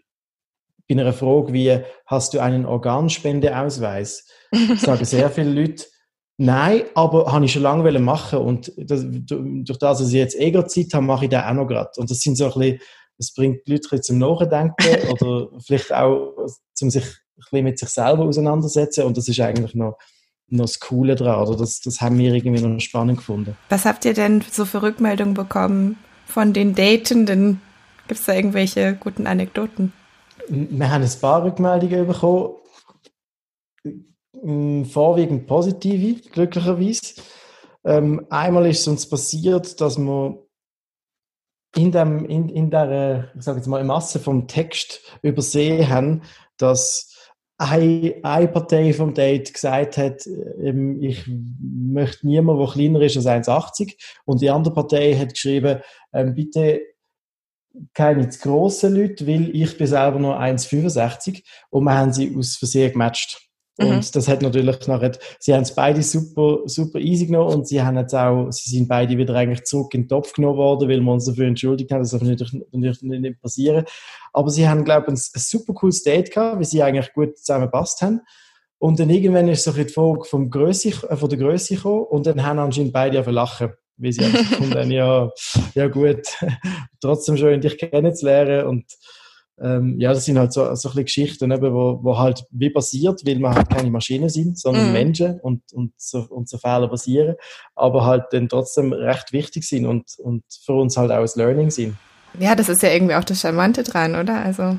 bei 0.88 1.00
einer 1.00 1.12
Frage 1.12 1.52
wie, 1.52 1.78
hast 2.06 2.34
du 2.34 2.40
einen 2.40 2.66
Organspendeausweis, 2.66 4.26
sagen 4.78 5.04
sehr 5.04 5.30
viele 5.30 5.50
Leute, 5.50 5.84
Nein, 6.38 6.82
aber 6.94 7.30
habe 7.30 7.44
ich 7.44 7.52
schon 7.52 7.62
lange 7.62 7.98
machen 8.00 8.38
und 8.40 8.72
das, 8.76 9.04
durch 9.06 9.78
das, 9.78 9.98
dass 9.98 10.08
ich 10.08 10.14
jetzt 10.14 10.34
eh 10.34 10.50
gerade 10.50 10.66
Zeit 10.66 10.92
habe, 10.92 11.04
mache 11.04 11.26
ich 11.26 11.30
das 11.30 11.44
auch 11.44 11.52
noch 11.52 11.66
gerade. 11.66 11.90
Und 11.98 12.10
das 12.10 12.20
sind 12.20 12.36
so 12.36 12.46
ein 12.46 12.58
bisschen, 12.58 12.80
das 13.22 13.32
bringt 13.32 13.66
die 13.66 13.72
Leute 13.72 14.00
zum 14.00 14.18
Nachdenken 14.18 15.08
oder 15.10 15.48
vielleicht 15.64 15.92
auch 15.92 16.34
zum 16.74 16.90
sich 16.90 17.04
ein 17.04 17.10
bisschen 17.36 17.64
mit 17.64 17.78
sich 17.78 17.88
selber 17.88 18.24
auseinandersetzen 18.24 19.04
und 19.04 19.16
das 19.16 19.28
ist 19.28 19.40
eigentlich 19.40 19.74
noch, 19.74 19.96
noch 20.48 20.64
das 20.64 20.80
Coole 20.80 21.14
daran, 21.14 21.46
oder 21.46 21.56
das, 21.56 21.80
das 21.80 22.00
haben 22.00 22.18
wir 22.18 22.34
irgendwie 22.34 22.62
noch 22.62 22.80
spannend 22.80 23.18
gefunden. 23.18 23.56
Was 23.68 23.84
habt 23.84 24.04
ihr 24.04 24.14
denn 24.14 24.42
so 24.50 24.64
für 24.64 24.82
Rückmeldungen 24.82 25.34
bekommen 25.34 25.98
von 26.26 26.52
den 26.52 26.74
Datenden? 26.74 27.60
Gibt 28.08 28.20
es 28.20 28.26
da 28.26 28.34
irgendwelche 28.34 28.94
guten 28.94 29.26
Anekdoten? 29.26 29.92
Wir 30.48 30.90
haben 30.90 31.04
ein 31.04 31.20
paar 31.20 31.44
Rückmeldungen 31.44 32.06
bekommen 32.06 32.56
vorwiegend 34.90 35.46
positive, 35.46 36.20
glücklicherweise. 36.30 37.14
Ähm, 37.84 38.26
einmal 38.28 38.66
ist 38.66 38.80
es 38.80 38.88
uns 38.88 39.08
passiert, 39.08 39.80
dass 39.80 39.96
wir 39.98 40.42
in, 41.76 41.92
dem, 41.92 42.24
in, 42.26 42.48
in 42.48 42.70
der, 42.70 43.30
ich 43.36 43.42
sage 43.42 43.58
jetzt 43.58 43.66
mal, 43.66 43.82
Masse 43.84 44.18
vom 44.18 44.46
Text 44.46 45.00
übersehen 45.22 45.88
haben, 45.88 46.22
dass 46.58 47.12
eine, 47.58 48.48
Partei 48.48 48.92
vom 48.92 49.14
Date 49.14 49.52
gesagt 49.54 49.96
hat, 49.96 50.26
ähm, 50.26 51.00
ich 51.02 51.24
möchte 51.26 52.26
niemanden, 52.26 52.62
der 52.62 52.72
kleiner 52.72 53.00
ist 53.02 53.16
als 53.16 53.48
1,80 53.48 53.94
und 54.24 54.40
die 54.40 54.50
andere 54.50 54.74
Partei 54.74 55.14
hat 55.14 55.30
geschrieben, 55.30 55.80
ähm, 56.12 56.34
bitte 56.34 56.82
keine 57.94 58.28
zu 58.28 58.40
grossen 58.40 58.94
Leute, 58.94 59.26
weil 59.26 59.54
ich 59.54 59.78
bin 59.78 59.86
selber 59.86 60.18
nur 60.18 60.38
1,65 60.38 61.42
und 61.70 61.84
wir 61.84 61.94
haben 61.94 62.12
sie 62.12 62.36
aus 62.36 62.56
Versehen 62.56 62.92
gematcht. 62.92 63.48
Und 63.78 63.88
mhm. 63.88 64.00
das 64.12 64.28
hat 64.28 64.42
natürlich 64.42 64.86
nachher, 64.86 65.12
sie 65.38 65.54
haben 65.54 65.62
es 65.62 65.74
beide 65.74 66.02
super, 66.02 66.58
super 66.66 66.98
easy 66.98 67.26
genommen 67.26 67.54
und 67.54 67.68
sie 67.68 67.80
haben 67.80 67.96
jetzt 67.96 68.14
auch, 68.14 68.50
sie 68.50 68.68
sind 68.68 68.86
beide 68.86 69.16
wieder 69.16 69.34
eigentlich 69.34 69.64
zurück 69.64 69.94
in 69.94 70.02
den 70.02 70.08
Topf 70.08 70.34
genommen 70.34 70.58
worden, 70.58 70.88
weil 70.90 71.00
wir 71.00 71.12
uns 71.12 71.24
dafür 71.24 71.46
entschuldigt 71.46 71.90
haben, 71.90 72.00
das 72.00 72.10
darf 72.10 72.20
natürlich, 72.20 72.52
natürlich 72.70 73.02
nicht 73.02 73.40
passieren. 73.40 73.86
Aber 74.34 74.50
sie 74.50 74.68
haben, 74.68 74.84
glaube 74.84 75.06
ich, 75.06 75.14
ein, 75.14 75.20
ein 75.34 75.40
super 75.40 75.72
cooles 75.72 76.02
Date 76.02 76.30
gehabt, 76.32 76.58
weil 76.58 76.64
sie 76.64 76.82
eigentlich 76.82 77.14
gut 77.14 77.38
zusammengepasst 77.38 78.02
haben. 78.02 78.20
Und 78.78 78.98
dann 78.98 79.10
irgendwann 79.10 79.48
ist 79.48 79.64
so 79.64 79.72
die 79.72 79.84
Frage 79.84 80.24
vom 80.24 80.50
Grösse, 80.50 80.88
äh, 81.08 81.16
von 81.16 81.30
der 81.30 81.38
Größe 81.38 81.76
gekommen 81.76 82.04
und 82.10 82.26
dann 82.26 82.44
haben 82.44 82.58
anscheinend 82.58 82.92
beide 82.92 83.20
auf 83.20 83.26
lachen, 83.26 83.72
weil 83.96 84.12
sie 84.12 84.24
einfach 84.24 84.50
gefunden 84.50 84.90
ja, 84.90 85.30
ja 85.74 85.88
gut, 85.88 86.26
trotzdem 87.00 87.38
schön 87.38 87.60
dich 87.60 87.78
kennenzulernen 87.78 88.66
und 88.66 88.84
ähm, 89.60 90.00
ja, 90.00 90.12
das 90.12 90.24
sind 90.24 90.38
halt 90.38 90.52
so, 90.52 90.74
so 90.74 90.90
ein 90.90 91.04
Geschichten, 91.04 91.50
eben, 91.50 91.72
wo, 91.74 92.00
wo 92.02 92.18
halt 92.18 92.44
wie 92.50 92.70
passiert, 92.70 93.24
weil 93.26 93.38
wir 93.38 93.54
halt 93.54 93.68
keine 93.68 93.90
Maschinen 93.90 94.28
sind, 94.28 94.58
sondern 94.58 94.90
mm. 94.90 94.92
Menschen 94.92 95.40
und, 95.40 95.62
und, 95.72 95.92
so, 95.96 96.26
und 96.28 96.48
so 96.48 96.58
Fehler 96.58 96.88
passieren, 96.88 97.36
aber 97.74 98.04
halt 98.04 98.24
dann 98.30 98.48
trotzdem 98.48 98.92
recht 98.92 99.32
wichtig 99.32 99.64
sind 99.64 99.86
und, 99.86 100.04
und 100.18 100.42
für 100.64 100.72
uns 100.72 100.96
halt 100.96 101.10
auch 101.10 101.20
ein 101.20 101.30
Learning 101.34 101.70
sind. 101.70 101.96
Ja, 102.38 102.54
das 102.54 102.68
ist 102.68 102.82
ja 102.82 102.90
irgendwie 102.90 103.14
auch 103.14 103.24
das 103.24 103.40
Charmante 103.40 103.82
dran, 103.82 104.16
oder? 104.16 104.42
Also, 104.42 104.78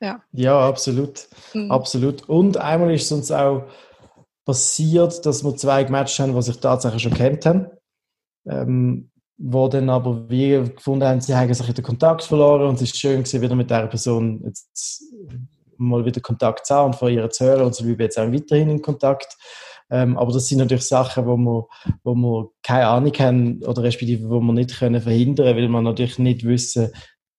ja. 0.00 0.20
Ja, 0.32 0.68
absolut. 0.68 1.26
Mm. 1.54 1.70
Absolut. 1.70 2.28
Und 2.28 2.56
einmal 2.58 2.94
ist 2.94 3.04
es 3.04 3.12
uns 3.12 3.32
auch 3.32 3.64
passiert, 4.44 5.24
dass 5.26 5.44
wir 5.44 5.56
zwei 5.56 5.84
gematcht 5.84 6.18
haben, 6.18 6.34
die 6.34 6.42
sich 6.42 6.58
tatsächlich 6.58 7.02
schon 7.02 7.14
kennt 7.14 7.46
haben. 7.46 7.66
Ähm, 8.46 9.09
wo 9.42 9.68
dann 9.68 9.88
aber 9.88 10.28
wir 10.28 10.64
gefunden 10.64 11.04
haben, 11.04 11.20
sie 11.20 11.34
haben 11.34 11.52
sich 11.52 11.72
den 11.72 11.84
Kontakt 11.84 12.22
verloren 12.22 12.68
und 12.68 12.74
es 12.74 12.82
ist 12.82 12.98
schön 12.98 13.22
gewesen, 13.22 13.40
wieder 13.40 13.54
mit 13.54 13.70
dieser 13.70 13.86
Person 13.86 14.42
jetzt 14.44 15.02
mal 15.78 16.04
wieder 16.04 16.20
Kontakt 16.20 16.66
zu 16.66 16.74
haben 16.74 16.86
und 16.86 16.96
von 16.96 17.10
ihr 17.10 17.30
zu 17.30 17.46
hören 17.46 17.64
und 17.64 17.74
so 17.74 17.84
bleiben 17.84 18.02
jetzt 18.02 18.18
auch 18.18 18.30
weiterhin 18.30 18.68
in 18.68 18.82
Kontakt. 18.82 19.38
Ähm, 19.88 20.18
aber 20.18 20.30
das 20.32 20.46
sind 20.46 20.58
natürlich 20.58 20.86
Sachen, 20.86 21.26
wo 21.26 21.38
wir, 21.38 21.66
wo 22.04 22.14
wir 22.14 22.50
keine 22.62 22.86
Ahnung 22.86 23.12
haben 23.18 23.62
oder 23.64 23.82
respektive 23.82 24.28
wo 24.28 24.40
wir 24.40 24.52
nicht 24.52 24.78
können 24.78 25.00
verhindern, 25.00 25.56
weil 25.56 25.68
wir 25.68 25.80
natürlich 25.80 26.18
nicht 26.18 26.44
wissen, 26.44 26.92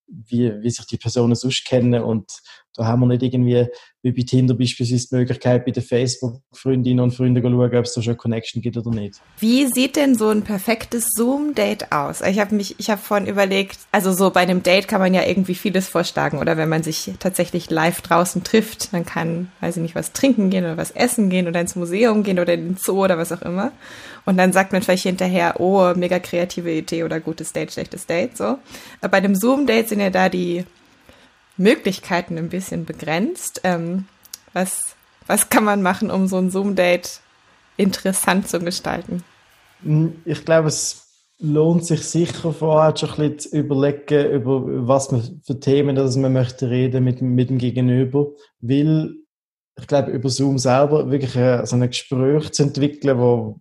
wie, 0.08 0.51
wie 0.60 0.70
sich 0.72 0.86
die 0.88 0.98
Personen 0.98 1.36
sonst 1.36 1.65
kennen 1.65 2.01
und 2.01 2.31
da 2.75 2.85
haben 2.85 3.01
wir 3.01 3.07
nicht 3.07 3.21
irgendwie, 3.21 3.67
wie 4.01 4.11
bei 4.11 4.21
Tinder 4.23 4.53
beispielsweise, 4.53 5.07
die 5.09 5.15
Möglichkeit, 5.15 5.65
bei 5.65 5.71
den 5.71 5.83
Facebook-Freundinnen 5.83 7.03
und 7.03 7.11
Freunden 7.11 7.41
zu 7.41 7.49
schauen, 7.49 7.75
ob 7.75 7.85
es 7.85 7.93
da 7.93 8.01
schon 8.01 8.11
eine 8.11 8.17
Connection 8.17 8.61
gibt 8.61 8.77
oder 8.77 8.89
nicht. 8.91 9.21
Wie 9.39 9.67
sieht 9.67 9.97
denn 9.97 10.15
so 10.15 10.29
ein 10.29 10.43
perfektes 10.43 11.09
Zoom-Date 11.15 11.91
aus? 11.91 12.21
Ich 12.21 12.39
habe 12.39 12.55
mich, 12.55 12.75
ich 12.79 12.89
habe 12.89 13.01
vorhin 13.01 13.27
überlegt, 13.27 13.77
also 13.91 14.13
so 14.13 14.29
bei 14.29 14.41
einem 14.41 14.63
Date 14.63 14.87
kann 14.87 15.01
man 15.01 15.13
ja 15.13 15.23
irgendwie 15.25 15.55
vieles 15.55 15.89
vorschlagen 15.89 16.37
oder 16.37 16.55
wenn 16.55 16.69
man 16.69 16.81
sich 16.81 17.11
tatsächlich 17.19 17.69
live 17.69 18.01
draußen 18.01 18.43
trifft, 18.43 18.93
dann 18.93 19.05
kann, 19.05 19.51
weiß 19.59 19.77
ich 19.77 19.83
nicht, 19.83 19.95
was 19.95 20.13
trinken 20.13 20.49
gehen 20.49 20.63
oder 20.63 20.77
was 20.77 20.91
essen 20.91 21.29
gehen 21.29 21.47
oder 21.47 21.59
ins 21.59 21.75
Museum 21.75 22.23
gehen 22.23 22.39
oder 22.39 22.53
in 22.53 22.69
den 22.69 22.77
Zoo 22.77 23.03
oder 23.03 23.17
was 23.17 23.31
auch 23.33 23.41
immer. 23.41 23.71
Und 24.25 24.37
dann 24.37 24.53
sagt 24.53 24.71
man 24.71 24.81
vielleicht 24.81 25.03
hinterher, 25.03 25.59
oh, 25.59 25.93
mega 25.95 26.19
kreative 26.19 26.71
Idee 26.71 27.03
oder 27.03 27.19
gutes 27.19 27.53
Date, 27.53 27.71
schlechtes 27.73 28.05
Date, 28.05 28.37
so. 28.37 28.59
Aber 29.01 29.09
bei 29.09 29.17
einem 29.17 29.35
Zoom-Date 29.35 29.89
sind 29.89 29.99
ja 29.99 30.09
da 30.09 30.29
die 30.29 30.63
Möglichkeiten 31.61 32.37
ein 32.37 32.49
bisschen 32.49 32.85
begrenzt. 32.85 33.61
Ähm, 33.63 34.05
was, 34.53 34.95
was 35.27 35.49
kann 35.49 35.63
man 35.63 35.81
machen, 35.81 36.11
um 36.11 36.27
so 36.27 36.37
ein 36.37 36.49
Zoom-Date 36.49 37.21
interessant 37.77 38.47
zu 38.47 38.59
gestalten? 38.59 39.23
Hm, 39.83 40.21
ich 40.25 40.43
glaube, 40.45 40.67
es 40.67 41.07
lohnt 41.39 41.85
sich 41.85 42.03
sicher 42.03 42.53
vorher 42.53 42.95
schon 42.95 43.09
ein 43.09 43.15
bisschen 43.15 43.39
zu 43.39 43.57
überlegen, 43.57 44.31
über 44.31 44.87
was 44.87 45.11
man 45.11 45.41
für 45.43 45.59
Themen 45.59 45.95
dass 45.95 46.15
man 46.15 46.33
möchte 46.33 46.69
reden 46.69 47.03
mit, 47.03 47.21
mit 47.21 47.49
dem 47.49 47.57
Gegenüber. 47.57 48.27
Weil 48.59 49.15
ich 49.79 49.87
glaube, 49.87 50.11
über 50.11 50.29
Zoom 50.29 50.59
selber 50.59 51.09
wirklich 51.09 51.33
so 51.67 51.75
ein 51.75 51.87
Gespräch 51.87 52.51
zu 52.51 52.63
entwickeln, 52.63 53.17
wo 53.17 53.59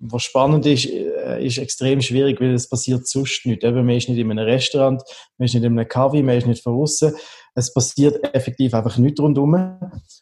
was 0.00 0.22
spannend 0.22 0.64
ist, 0.64 0.86
äh, 0.86 1.44
ist 1.44 1.58
extrem 1.58 2.00
schwierig, 2.00 2.40
weil 2.40 2.54
es 2.54 2.68
passiert 2.68 3.06
sonst 3.06 3.44
nicht. 3.44 3.62
Eben, 3.62 3.84
man 3.84 3.96
ist 3.96 4.08
nicht 4.08 4.18
in 4.18 4.30
einem 4.30 4.44
Restaurant, 4.44 5.02
man 5.36 5.44
ist 5.44 5.54
nicht 5.54 5.62
in 5.62 5.78
einem 5.78 5.86
Kaffee, 5.86 6.22
man 6.22 6.38
ist 6.38 6.46
nicht 6.46 6.64
draußen. 6.64 7.14
Es 7.54 7.72
passiert 7.72 8.34
effektiv 8.34 8.72
einfach 8.72 8.96
nicht 8.96 9.20
rundum. 9.20 9.78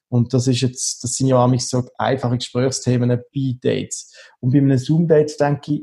Und 0.08 0.34
das 0.34 0.48
ist 0.48 0.62
jetzt, 0.62 1.04
das 1.04 1.12
sind 1.12 1.28
ja 1.28 1.36
auch 1.36 1.60
so 1.60 1.84
einfache 1.96 2.38
Gesprächsthemen 2.38 3.08
bei 3.08 3.56
Dates. 3.62 4.12
Und 4.40 4.52
bei 4.52 4.58
einem 4.58 4.76
Zoom-Date, 4.76 5.38
denke 5.38 5.74
ich, 5.74 5.82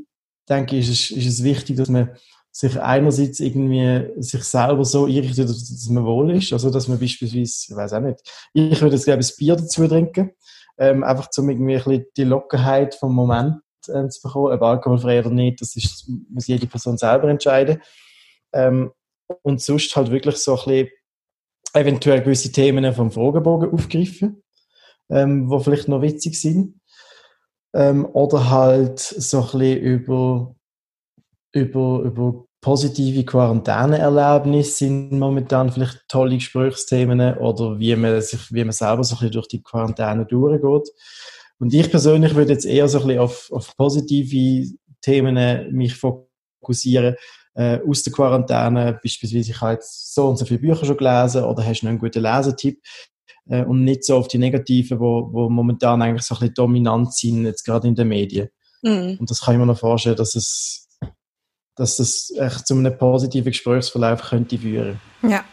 denke 0.50 0.76
ich, 0.76 0.90
ist 0.90 1.12
es, 1.12 1.18
ist 1.18 1.28
es 1.28 1.44
wichtig, 1.44 1.78
dass 1.78 1.90
man 1.90 2.10
sich 2.52 2.80
einerseits 2.80 3.40
irgendwie 3.40 4.08
sich 4.22 4.44
selber 4.44 4.84
so 4.84 5.06
einrichtet, 5.06 5.50
dass 5.50 5.90
man 5.90 6.06
wohl 6.06 6.36
ist. 6.36 6.52
Also, 6.52 6.70
dass 6.70 6.88
man 6.88 7.00
beispielsweise, 7.00 7.66
ich 7.70 7.76
weiß 7.76 7.94
auch 7.94 8.02
nicht, 8.02 8.20
ich 8.54 8.82
würde 8.82 8.96
jetzt, 8.96 9.06
glaube 9.06 9.22
ich, 9.22 9.30
ein 9.30 9.36
Bier 9.38 9.56
dazu 9.56 9.88
trinken. 9.88 10.32
Ähm, 10.78 11.06
einfach 11.06 11.30
zum 11.30 11.50
irgendwie 11.50 11.78
ein 11.78 11.84
bisschen 11.84 12.06
die 12.18 12.24
Lockerheit 12.26 12.96
vom 12.96 13.16
Moment 13.16 13.56
äh, 13.90 14.08
zu 14.10 14.22
bekommen, 14.22 14.54
ob 14.54 14.62
alkoholfrei 14.62 15.20
oder 15.20 15.30
nicht, 15.30 15.62
das 15.62 15.76
ist, 15.76 16.10
muss 16.30 16.48
jede 16.48 16.68
Person 16.68 16.98
selber 16.98 17.30
entscheiden. 17.30 17.82
Ähm, 18.54 18.92
und 19.42 19.62
sonst 19.62 19.96
halt 19.96 20.12
wirklich 20.12 20.38
so 20.38 20.58
ein 20.58 20.66
bisschen 20.66 20.90
eventuell 21.74 22.22
gewisse 22.22 22.52
Themen 22.52 22.94
vom 22.94 23.12
Fragebogen 23.12 23.72
aufgreifen, 23.72 24.44
ähm, 25.10 25.50
wo 25.50 25.60
vielleicht 25.60 25.88
noch 25.88 26.02
witzig 26.02 26.40
sind. 26.40 26.80
Ähm, 27.74 28.06
oder 28.14 28.50
halt 28.50 29.00
so 29.00 29.42
ein 29.42 29.60
bisschen 29.60 29.78
über, 29.80 30.56
über, 31.52 32.00
über 32.00 32.46
positive 32.66 33.24
Quarantäneerlebnisse 33.26 34.72
sind 34.72 35.12
momentan 35.12 35.72
vielleicht 35.72 36.02
tolle 36.08 36.36
Gesprächsthemen 36.36 37.38
oder 37.38 37.78
wie 37.78 37.96
man 37.96 38.20
sich, 38.22 38.52
wie 38.52 38.64
man 38.64 38.72
selber 38.72 39.04
so 39.04 39.16
ein 39.16 39.20
bisschen 39.20 39.34
durch 39.34 39.48
die 39.48 39.62
Quarantäne 39.62 40.26
durchgeht. 40.26 40.90
Und 41.60 41.74
ich 41.74 41.90
persönlich 41.90 42.36
würde 42.36 42.54
jetzt 42.54 42.66
eher 42.66 42.88
so 42.88 43.00
ein 43.00 43.08
bisschen 43.08 43.22
auf, 43.22 43.52
auf 43.52 43.76
positive 43.78 44.68
Themen 45.02 45.38
äh, 45.38 45.70
mich 45.72 45.96
fokussieren. 45.96 47.16
Äh, 47.54 47.80
aus 47.88 48.04
der 48.04 48.12
Quarantäne, 48.12 49.00
beispielsweise, 49.02 49.52
ich 49.52 49.62
habe 49.62 49.74
jetzt 49.74 50.14
so 50.14 50.28
und 50.28 50.38
so 50.38 50.46
viele 50.46 50.60
Bücher 50.60 50.86
schon 50.86 50.98
gelesen 50.98 51.46
oder 51.46 51.66
hast 51.66 51.82
du 51.82 51.86
noch 51.86 51.92
einen 51.92 52.00
guten 52.00 52.22
Lesetipp? 52.22 52.82
Äh, 53.48 53.64
und 53.64 53.84
nicht 53.84 54.04
so 54.04 54.18
auf 54.18 54.28
die 54.28 54.38
negativen, 54.38 55.00
wo, 55.00 55.30
wo 55.32 55.50
momentan 55.50 56.02
eigentlich 56.02 56.24
so 56.24 56.36
ein 56.36 56.40
bisschen 56.40 56.56
dominant 56.56 57.14
sind, 57.14 57.46
jetzt 57.46 57.64
gerade 57.64 57.88
in 57.88 57.96
den 57.96 58.10
Medien. 58.10 58.50
Mhm. 58.82 59.18
Und 59.20 59.30
das 59.30 59.42
kann 59.42 59.54
ich 59.56 59.60
mir 59.60 59.66
noch 59.66 59.80
vorstellen, 59.80 60.18
dass 60.18 60.36
es, 60.36 60.90
dass 61.76 61.98
das 61.98 62.34
echt 62.38 62.68
zu 62.68 62.74
einem 62.74 62.98
positiven 62.98 63.52
Gesprächsverlauf 63.52 64.22
könnte 64.22 64.58
führen. 64.58 65.00
Ja. 65.22 65.46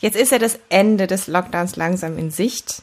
Jetzt 0.00 0.16
ist 0.16 0.32
ja 0.32 0.38
das 0.38 0.58
Ende 0.68 1.06
des 1.06 1.28
Lockdowns 1.28 1.76
langsam 1.76 2.18
in 2.18 2.30
Sicht. 2.30 2.82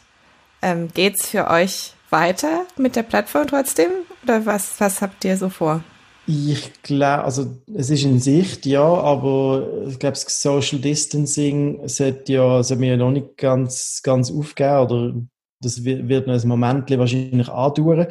Ähm, 0.63 0.89
geht's 0.93 1.27
für 1.27 1.47
euch 1.49 1.93
weiter 2.11 2.65
mit 2.77 2.95
der 2.95 3.03
Plattform 3.03 3.47
trotzdem? 3.47 3.89
Oder 4.23 4.45
was, 4.45 4.79
was 4.79 5.01
habt 5.01 5.25
ihr 5.25 5.37
so 5.37 5.49
vor? 5.49 5.83
Ich 6.27 6.83
glaube, 6.83 7.23
also 7.23 7.47
es 7.73 7.89
ist 7.89 8.03
in 8.03 8.19
Sicht, 8.19 8.65
ja, 8.65 8.83
aber 8.83 9.67
ich 9.87 9.97
glaube, 9.97 10.13
das 10.13 10.41
Social 10.41 10.79
Distancing 10.79 11.87
sollte 11.87 12.33
ja, 12.33 12.63
sollte 12.63 12.85
ja 12.85 12.95
noch 12.95 13.11
nicht 13.11 13.37
ganz, 13.37 14.01
ganz 14.03 14.31
aufgehen 14.31 14.77
oder 14.77 15.13
das 15.61 15.83
wird 15.83 16.27
noch 16.27 16.41
ein 16.41 16.47
Moment 16.47 16.89
wahrscheinlich 16.89 17.49
andauern. 17.49 18.07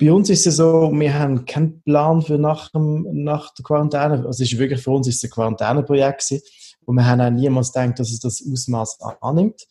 Bei 0.00 0.12
uns 0.12 0.30
ist 0.30 0.46
es 0.46 0.56
so, 0.56 0.90
wir 0.92 1.18
haben 1.18 1.44
keinen 1.44 1.82
Plan 1.82 2.22
für 2.22 2.38
nach, 2.38 2.70
nach 2.74 3.52
der 3.54 3.64
Quarantäne. 3.64 4.24
Also 4.26 4.28
es 4.28 4.52
ist 4.52 4.58
wirklich 4.58 4.80
für 4.80 4.92
uns 4.92 5.08
ist 5.08 5.16
es 5.16 5.24
ein 5.24 5.30
Quarantäneprojekt 5.30 6.28
gewesen. 6.28 6.42
Und 6.84 6.96
wir 6.96 7.06
haben 7.06 7.20
auch 7.20 7.30
niemals 7.30 7.72
gedacht, 7.72 7.98
dass 7.98 8.10
es 8.10 8.20
das 8.20 8.42
Ausmaß 8.50 8.98
annimmt. 9.20 9.66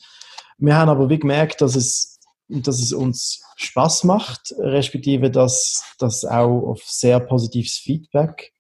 Wir 0.57 0.75
haben 0.75 0.89
aber 0.89 1.09
wie 1.09 1.17
gemerkt, 1.17 1.61
dass 1.61 1.75
es, 1.75 2.16
dass 2.49 2.81
es 2.81 2.93
uns 2.93 3.43
Spaß 3.57 4.03
macht, 4.05 4.53
respektive 4.57 5.29
dass 5.29 5.83
das 5.99 6.25
auch 6.25 6.69
auf 6.69 6.81
sehr 6.83 7.19
positives 7.19 7.77
Feedback 7.77 8.53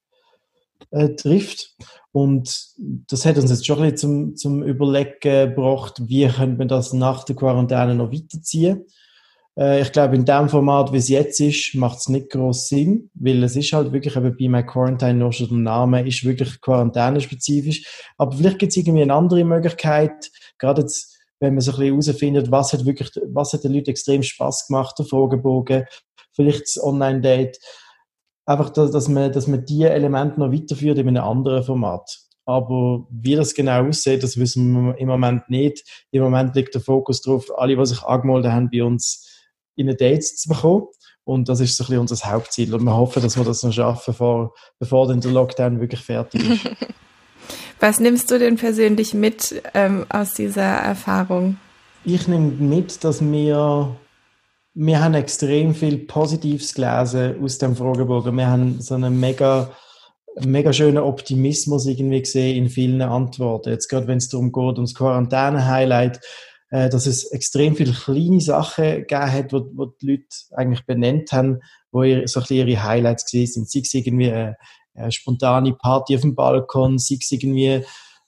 äh, 0.91 1.09
trifft. 1.09 1.75
Und 2.11 2.73
das 2.77 3.25
hat 3.25 3.37
uns 3.37 3.51
jetzt 3.51 3.65
schon 3.65 3.81
ein 3.81 3.91
bisschen 3.91 4.35
zum, 4.35 4.35
zum 4.35 4.63
Überlegen 4.63 5.19
gebracht, 5.21 6.01
wie 6.07 6.27
könnte 6.27 6.57
man 6.57 6.67
das 6.67 6.93
nach 6.93 7.23
der 7.23 7.35
Quarantäne 7.35 7.95
noch 7.95 8.11
weiterziehen. 8.11 8.85
Äh, 9.57 9.81
ich 9.81 9.91
glaube, 9.91 10.15
in 10.15 10.25
dem 10.25 10.49
Format, 10.49 10.93
wie 10.93 10.97
es 10.97 11.09
jetzt 11.09 11.39
ist, 11.39 11.75
macht 11.75 11.97
es 11.97 12.09
nicht 12.09 12.29
groß 12.29 12.67
Sinn, 12.67 13.09
weil 13.15 13.43
es 13.43 13.55
ist 13.55 13.73
halt 13.73 13.91
wirklich 13.91 14.15
eben 14.15 14.35
bei 14.37 14.47
My 14.47 14.65
Quarantine 14.65 15.15
noch 15.15 15.33
schon 15.33 15.49
der 15.49 15.57
Name, 15.57 16.07
ist 16.07 16.23
wirklich 16.23 16.61
quarantänespezifisch. 16.61 18.05
Aber 18.17 18.35
vielleicht 18.35 18.59
gibt 18.59 18.71
es 18.71 18.77
irgendwie 18.77 19.01
eine 19.01 19.13
andere 19.13 19.43
Möglichkeit, 19.43 20.31
gerade 20.57 20.81
jetzt, 20.81 21.16
wenn 21.39 21.53
man 21.53 21.61
so 21.61 21.71
ein 21.71 21.77
bisschen 21.77 21.93
herausfindet, 21.93 22.51
was 22.51 22.73
hat 22.73 22.85
wirklich, 22.85 23.11
was 23.27 23.53
hat 23.53 23.63
den 23.63 23.73
Leuten 23.73 23.89
extrem 23.89 24.23
Spaß 24.23 24.67
gemacht, 24.67 24.97
der 24.97 25.05
Fragebogen, 25.05 25.85
vielleicht 26.33 26.63
das 26.63 26.83
Online-Date, 26.83 27.59
einfach, 28.45 28.69
dass, 28.69 29.07
man, 29.07 29.31
dass 29.31 29.47
man 29.47 29.65
die 29.65 29.83
Elemente 29.83 30.39
noch 30.39 30.51
weiterführt 30.51 30.97
in 30.97 31.07
einem 31.07 31.23
anderen 31.23 31.63
Format. 31.63 32.19
Aber 32.45 33.05
wie 33.09 33.35
das 33.35 33.53
genau 33.53 33.85
aussieht, 33.87 34.23
das 34.23 34.37
wissen 34.37 34.71
wir 34.71 34.97
im 34.97 35.09
Moment 35.09 35.49
nicht. 35.49 36.07
Im 36.11 36.23
Moment 36.23 36.55
liegt 36.55 36.73
der 36.73 36.81
Fokus 36.81 37.21
darauf, 37.21 37.45
alle, 37.57 37.75
die 37.75 37.85
sich 37.85 38.01
angemeldet 38.03 38.53
haben, 38.53 38.69
bei 38.71 38.83
uns 38.83 39.27
in 39.75 39.89
eine 39.89 39.97
Dates 39.97 40.37
zu 40.37 40.49
bekommen. 40.49 40.87
Und 41.25 41.49
das 41.49 41.59
ist 41.59 41.75
so 41.75 41.83
ein 41.83 41.87
bisschen 41.87 41.99
unser 41.99 42.31
Hauptziel. 42.31 42.73
Und 42.73 42.83
wir 42.85 42.95
hoffen, 42.95 43.21
dass 43.21 43.35
wir 43.35 43.43
das 43.43 43.63
noch 43.63 43.73
schaffen, 43.73 44.13
bevor, 44.13 44.53
bevor 44.79 45.09
dann 45.09 45.19
der 45.19 45.31
Lockdown 45.31 45.81
wirklich 45.81 45.99
fertig 45.99 46.49
ist. 46.49 46.69
Was 47.79 47.99
nimmst 47.99 48.31
du 48.31 48.39
denn 48.39 48.55
persönlich 48.55 49.13
mit 49.13 49.61
ähm, 49.73 50.05
aus 50.09 50.33
dieser 50.33 50.63
Erfahrung? 50.63 51.57
Ich 52.03 52.27
nehme 52.27 52.51
mit, 52.51 53.03
dass 53.03 53.21
wir 53.21 53.95
wir 54.79 55.03
haben 55.03 55.15
extrem 55.15 55.73
viel 55.73 55.97
Positives 55.97 56.75
gelesen 56.75 57.43
aus 57.43 57.57
dem 57.57 57.75
Fragebogen. 57.75 58.37
Wir 58.37 58.45
haben 58.45 58.79
so 58.79 58.93
einen 58.93 59.19
mega, 59.19 59.71
mega 60.45 60.71
schönen 60.71 60.99
Optimismus 60.99 61.87
irgendwie 61.87 62.21
gesehen 62.21 62.57
in 62.57 62.69
vielen 62.69 63.01
Antworten. 63.01 63.69
Jetzt 63.69 63.87
gerade, 63.87 64.05
wenn 64.05 64.19
es 64.19 64.29
darum 64.29 64.51
geht, 64.51 64.75
ums 64.75 64.93
Quarantäne-Highlight, 64.93 66.19
äh, 66.69 66.89
dass 66.89 67.07
es 67.07 67.23
extrem 67.31 67.75
viele 67.75 67.91
kleine 67.93 68.39
Sachen 68.39 68.85
gegeben 69.07 69.31
hat, 69.31 69.51
wo 69.51 69.85
die 69.85 70.11
Leute 70.11 70.27
eigentlich 70.51 70.85
benannt 70.85 71.31
haben, 71.31 71.61
wo 71.91 72.03
ihr, 72.03 72.27
so 72.27 72.39
ein 72.39 72.43
bisschen 72.43 72.67
ihre 72.67 72.83
Highlights 72.83 73.25
gesehen 73.25 73.47
sind. 73.47 73.71
Sei 73.71 73.97
irgendwie 73.97 74.31
eine, 74.31 74.57
eine 74.97 75.11
spontane 75.11 75.73
Party 75.73 76.15
auf 76.15 76.21
dem 76.21 76.35
Balkon, 76.35 76.97
sei 76.97 77.17
es 77.19 77.31
irgendwie 77.31 77.83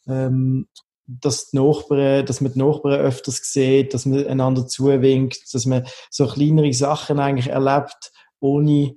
ähm, 0.07 0.67
dass, 1.09 1.49
die 1.49 1.57
Nachbarn, 1.57 2.25
dass 2.25 2.39
man 2.39 2.53
die 2.53 2.59
Nachbarn 2.59 2.99
öfters 2.99 3.41
sieht, 3.43 3.93
dass 3.93 4.05
man 4.05 4.25
einander 4.27 4.67
zuwinkt, 4.67 5.53
dass 5.53 5.65
man 5.65 5.85
so 6.09 6.27
kleinere 6.27 6.71
Sachen 6.73 7.19
eigentlich 7.19 7.47
erlebt, 7.47 8.11
ohne 8.39 8.95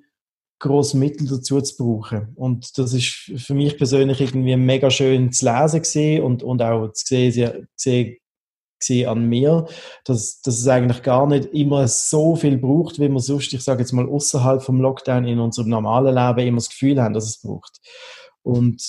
große 0.59 0.97
Mittel 0.97 1.27
dazu 1.27 1.61
zu 1.61 1.77
brauchen. 1.77 2.33
Und 2.37 2.79
das 2.79 2.93
ist 2.93 3.33
für 3.37 3.55
mich 3.55 3.77
persönlich 3.77 4.21
irgendwie 4.21 4.57
mega 4.57 4.91
schön 4.91 5.33
zu 5.33 5.47
lesen 5.47 5.81
gesehen 5.81 6.23
und, 6.23 6.43
und 6.43 6.63
auch 6.63 6.93
zu 6.93 7.05
sehen 7.07 8.19
an 8.90 9.29
mir, 9.29 9.66
dass, 10.05 10.40
dass 10.40 10.59
es 10.59 10.68
eigentlich 10.68 11.03
gar 11.03 11.27
nicht 11.27 11.47
immer 11.53 11.88
so 11.88 12.37
viel 12.37 12.59
braucht, 12.59 12.99
wie 12.99 13.09
man 13.09 13.21
sonst, 13.21 13.53
ich 13.53 13.62
sage 13.62 13.81
jetzt 13.81 13.92
mal, 13.92 14.09
außerhalb 14.09 14.62
vom 14.62 14.81
Lockdown 14.81 15.25
in 15.25 15.38
unserem 15.38 15.68
normalen 15.68 16.14
Leben 16.14 16.49
immer 16.49 16.59
das 16.59 16.71
Gefühl 16.71 17.01
haben, 17.01 17.14
dass 17.14 17.25
es 17.25 17.40
braucht. 17.40 17.81
Und 18.42 18.83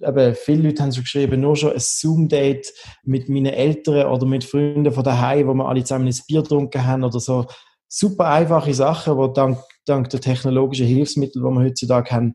eben, 0.00 0.34
viele 0.34 0.62
Leute 0.62 0.82
haben 0.82 0.92
so 0.92 1.02
geschrieben, 1.02 1.40
nur 1.40 1.56
schon 1.56 1.72
ein 1.72 1.80
Zoom-Date 1.80 2.72
mit 3.04 3.28
meinen 3.28 3.52
Eltern 3.52 4.06
oder 4.06 4.26
mit 4.26 4.44
Freunden 4.44 4.92
von 4.92 5.04
daheim, 5.04 5.46
wo 5.46 5.54
wir 5.54 5.68
alle 5.68 5.84
zusammen 5.84 6.08
ein 6.08 6.20
Bier 6.26 6.42
getrunken 6.42 6.86
haben 6.86 7.04
oder 7.04 7.20
so. 7.20 7.46
Super 7.86 8.26
einfache 8.26 8.72
Sachen, 8.72 9.18
die 9.18 9.32
dank, 9.34 9.58
dank 9.84 10.08
der 10.10 10.20
technologischen 10.20 10.86
Hilfsmittel, 10.86 11.42
die 11.42 11.48
wir 11.48 11.64
heutzutage 11.64 12.10
haben, 12.10 12.34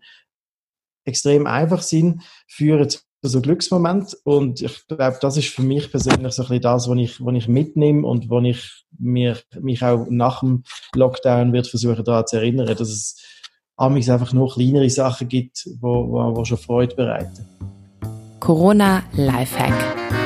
extrem 1.06 1.48
einfach 1.48 1.82
sind, 1.82 2.24
führen 2.48 2.90
zu 2.90 3.00
so 3.30 3.42
Glücksmoment. 3.42 4.18
Und 4.24 4.62
ich 4.62 4.88
glaube, 4.88 5.18
das 5.22 5.38
ist 5.38 5.50
für 5.50 5.64
mich 5.64 5.90
persönlich 5.90 6.34
so 6.34 6.44
ein 6.44 6.48
bisschen 6.48 6.62
das, 6.62 6.90
was 6.90 6.98
ich, 6.98 7.26
was 7.26 7.36
ich 7.36 7.48
mitnehme 7.48 8.06
und 8.08 8.30
wo 8.30 8.40
ich 8.42 8.86
mir, 8.98 9.38
mich 9.60 9.84
auch 9.84 10.08
nach 10.10 10.42
dem 10.42 10.64
Lockdown 10.96 11.54
wird 11.54 11.68
versuchen, 11.68 12.04
daran 12.04 12.28
zu 12.28 12.38
erinnern, 12.38 12.68
dass 12.68 12.90
es 12.90 13.22
amigs 13.76 14.10
einfach 14.10 14.34
noch 14.34 14.56
kleinere 14.56 14.90
Sachen 14.90 15.28
gibt, 15.28 15.68
wo, 15.80 16.10
wo, 16.10 16.36
wo 16.36 16.46
schon 16.46 16.58
Freude 16.58 16.96
bereiten. 16.96 17.46
Corona 18.40 19.04
Lifehack. 19.14 20.23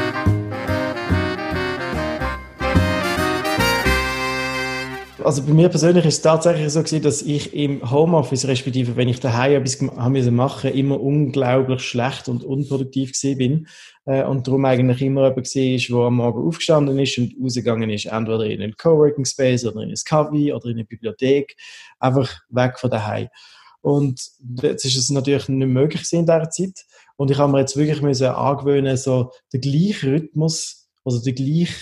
Also 5.28 5.44
bei 5.44 5.52
mir 5.52 5.68
persönlich 5.68 6.06
ist 6.06 6.14
es 6.14 6.22
tatsächlich 6.22 6.72
so 6.72 6.80
gewesen, 6.80 7.02
dass 7.02 7.22
ich 7.22 7.54
im 7.54 7.92
Homeoffice, 7.92 8.48
respektive 8.48 8.96
wenn 8.96 9.10
ich 9.10 9.20
daheim 9.20 9.62
etwas 9.62 9.82
haben 9.82 10.14
müssen 10.14 10.34
machen, 10.34 10.72
immer 10.72 11.02
unglaublich 11.02 11.82
schlecht 11.82 12.30
und 12.30 12.46
unproduktiv 12.46 13.12
gewesen 13.12 13.38
bin 13.38 13.68
äh, 14.06 14.24
und 14.24 14.48
darum 14.48 14.64
eigentlich 14.64 15.02
immer 15.02 15.28
jemand 15.28 15.38
war, 15.38 15.98
der 16.00 16.08
am 16.08 16.16
Morgen 16.16 16.48
aufgestanden 16.48 16.98
ist 16.98 17.18
und 17.18 17.36
rausgegangen 17.44 17.90
ist, 17.90 18.06
entweder 18.06 18.46
in 18.46 18.62
einen 18.62 18.78
Coworking 18.78 19.26
Space 19.26 19.66
oder 19.66 19.82
in 19.82 19.90
ein 19.90 20.00
Kaffee 20.06 20.54
oder 20.54 20.68
in 20.68 20.76
eine 20.76 20.86
Bibliothek, 20.86 21.58
einfach 22.00 22.34
weg 22.48 22.80
von 22.80 22.90
daheim. 22.90 23.28
Und 23.82 24.22
jetzt 24.62 24.86
ist 24.86 24.96
es 24.96 25.10
natürlich 25.10 25.50
nicht 25.50 25.68
möglich 25.68 26.04
in 26.14 26.26
dieser 26.26 26.50
Zeit. 26.50 26.86
Und 27.18 27.32
ich 27.32 27.38
habe 27.38 27.52
mir 27.52 27.60
jetzt 27.60 27.76
wirklich 27.76 28.24
angewöhnen, 28.24 28.96
so 28.96 29.32
den 29.52 29.60
gleichen 29.60 30.10
Rhythmus, 30.10 30.88
also 31.04 31.22
den 31.22 31.36
gleichen 31.36 31.76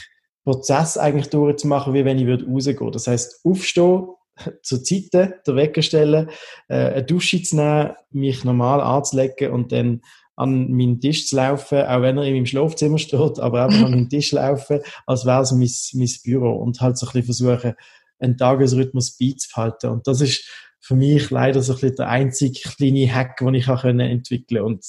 Prozess 0.46 0.98
eigentlich 0.98 1.30
durchzumachen, 1.30 1.94
wie 1.94 2.06
wenn 2.06 2.20
ich 2.20 2.28
würde 2.28 2.46
rausgehen. 2.46 2.92
Das 2.92 3.08
heißt, 3.08 3.42
aufstehen, 3.44 4.08
zur 4.64 4.84
Zeit 4.84 5.12
der 5.14 5.56
Wecker 5.56 5.82
stellen, 5.82 6.30
äh, 6.70 6.76
eine 6.76 7.04
Dusche 7.04 7.42
zu 7.42 7.58
nehmen, 7.58 7.94
mich 8.12 8.44
normal 8.46 8.80
anzulegen 8.80 9.52
und 9.52 9.72
dann 9.72 10.02
an 10.38 10.72
meinen 10.72 11.00
Tisch 11.00 11.28
zu 11.28 11.38
laufen, 11.38 11.80
auch 11.80 12.02
wenn 12.02 12.18
er 12.18 12.26
in 12.26 12.34
meinem 12.34 12.46
Schlafzimmer 12.46 12.98
steht, 13.00 13.40
aber 13.40 13.66
einfach 13.66 13.86
an 13.86 13.92
meinen 13.92 14.10
Tisch 14.10 14.32
laufen, 14.34 14.82
als 15.06 15.26
wäre 15.26 15.42
es 15.42 15.52
mein, 15.52 16.00
mein 16.00 16.10
Büro 16.24 16.54
und 16.58 16.80
halt 16.80 16.98
so 16.98 17.08
ein 17.08 17.12
bisschen 17.14 17.26
versuchen, 17.26 17.74
einen 18.20 18.38
Tagesrhythmus 18.38 19.18
beizubehalten. 19.18 19.90
Und 19.90 20.08
das 20.08 20.22
ist 20.22 20.48
für 20.80 20.96
mich 20.96 21.32
leider 21.32 21.62
so 21.62 21.74
ein 21.74 21.80
bisschen 21.80 21.96
der 21.96 22.10
einzige 22.10 22.60
kleine 22.70 23.14
Hack, 23.14 23.38
den 23.38 23.56
ich 23.56 23.68
auch 23.68 23.84
entwickeln 23.84 24.60
konnte. 24.60 24.64
Und 24.64 24.86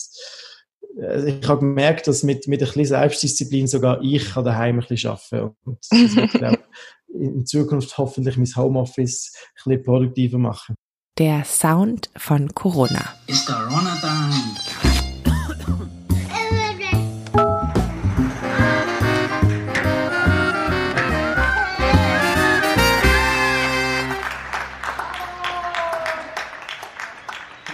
ich 0.97 1.47
habe 1.47 1.61
gemerkt, 1.61 2.07
dass 2.07 2.23
mit, 2.23 2.49
mit 2.49 2.63
ein 2.63 2.67
bisschen 2.67 2.85
Selbstdisziplin 2.87 3.67
sogar 3.67 4.01
ich 4.03 4.33
daheim 4.33 4.79
ein 4.79 4.87
bisschen 4.87 5.11
arbeiten 5.11 5.55
Und 5.65 5.79
das 5.91 6.17
wird, 6.17 6.31
glaube 6.33 6.59
in 7.09 7.47
Zukunft 7.47 7.97
hoffentlich 7.99 8.37
mein 8.37 8.57
Homeoffice 8.57 9.33
ein 9.35 9.71
bisschen 9.71 9.83
produktiver 9.85 10.39
machen. 10.39 10.75
Der 11.19 11.45
Sound 11.45 12.11
von 12.17 12.55
Corona. 12.55 13.15
It's 13.27 13.47
Corona 13.47 13.97
time. 14.01 14.16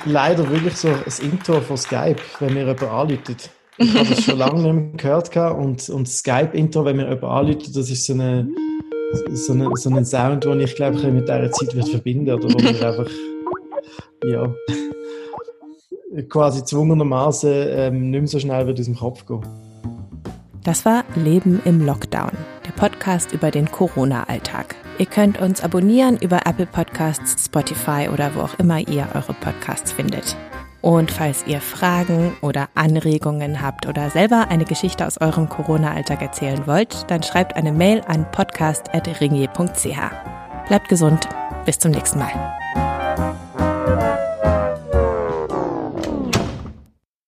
Leider 0.05 0.49
wirklich 0.51 0.77
so 0.77 0.89
ein 0.89 1.31
Intro 1.31 1.61
von 1.61 1.77
Skype, 1.77 2.17
wenn 2.41 2.55
mir 2.55 2.61
jemand 2.61 2.83
anläutet. 2.83 3.51
Ich 3.79 3.95
habe 3.95 4.09
das 4.09 4.23
schon 4.25 4.39
lange 4.39 4.63
nicht 4.63 4.75
mehr 4.75 5.21
gehört 5.23 5.37
und, 5.57 5.89
und 5.89 6.09
Skype-Intro, 6.09 6.85
wenn 6.85 6.97
mir 6.97 7.09
jemand 7.09 7.25
anläutet, 7.25 7.77
das 7.77 7.91
ist 7.91 8.05
so, 8.05 8.13
eine, 8.13 8.49
so, 9.33 9.53
eine, 9.53 9.71
so 9.75 9.91
ein 9.91 10.05
Sound, 10.05 10.45
den 10.45 10.61
ich 10.61 10.75
glaube 10.75 10.99
mit 11.11 11.29
dieser 11.29 11.51
Zeit 11.51 11.75
wird 11.75 11.89
verbinden 11.89 12.31
oder 12.31 12.53
wo 12.53 12.59
mir 12.59 12.87
einfach 12.87 13.11
ja, 14.25 14.55
quasi 16.29 16.65
zwungenermaßen 16.65 17.51
ähm, 17.53 18.11
nicht 18.11 18.21
mehr 18.21 18.29
so 18.29 18.39
schnell 18.39 18.67
wird 18.67 18.79
aus 18.79 18.87
dem 18.87 18.97
Kopf 18.97 19.27
gehen. 19.27 19.41
Das 20.65 20.85
war 20.85 21.05
Leben 21.17 21.61
im 21.65 21.85
Lockdown, 21.85 22.31
Podcast 22.77 23.33
über 23.33 23.51
den 23.51 23.71
Corona-Alltag. 23.71 24.75
Ihr 24.99 25.07
könnt 25.07 25.41
uns 25.41 25.63
abonnieren 25.63 26.19
über 26.19 26.47
Apple 26.47 26.67
Podcasts, 26.67 27.47
Spotify 27.47 28.09
oder 28.13 28.35
wo 28.35 28.41
auch 28.41 28.59
immer 28.59 28.79
ihr 28.79 29.09
eure 29.15 29.35
Podcasts 29.35 29.93
findet. 29.93 30.37
Und 30.83 31.11
falls 31.11 31.47
ihr 31.47 31.61
Fragen 31.61 32.37
oder 32.41 32.69
Anregungen 32.75 33.63
habt 33.63 33.87
oder 33.87 34.11
selber 34.11 34.49
eine 34.49 34.65
Geschichte 34.65 35.07
aus 35.07 35.21
eurem 35.21 35.49
Corona-Alltag 35.49 36.21
erzählen 36.21 36.67
wollt, 36.67 37.11
dann 37.11 37.23
schreibt 37.23 37.57
eine 37.57 37.73
Mail 37.73 38.03
an 38.07 38.31
podcast.ringier.ch. 38.33 40.69
Bleibt 40.69 40.89
gesund, 40.89 41.29
bis 41.65 41.79
zum 41.79 41.93
nächsten 41.93 42.19
Mal. 42.19 43.39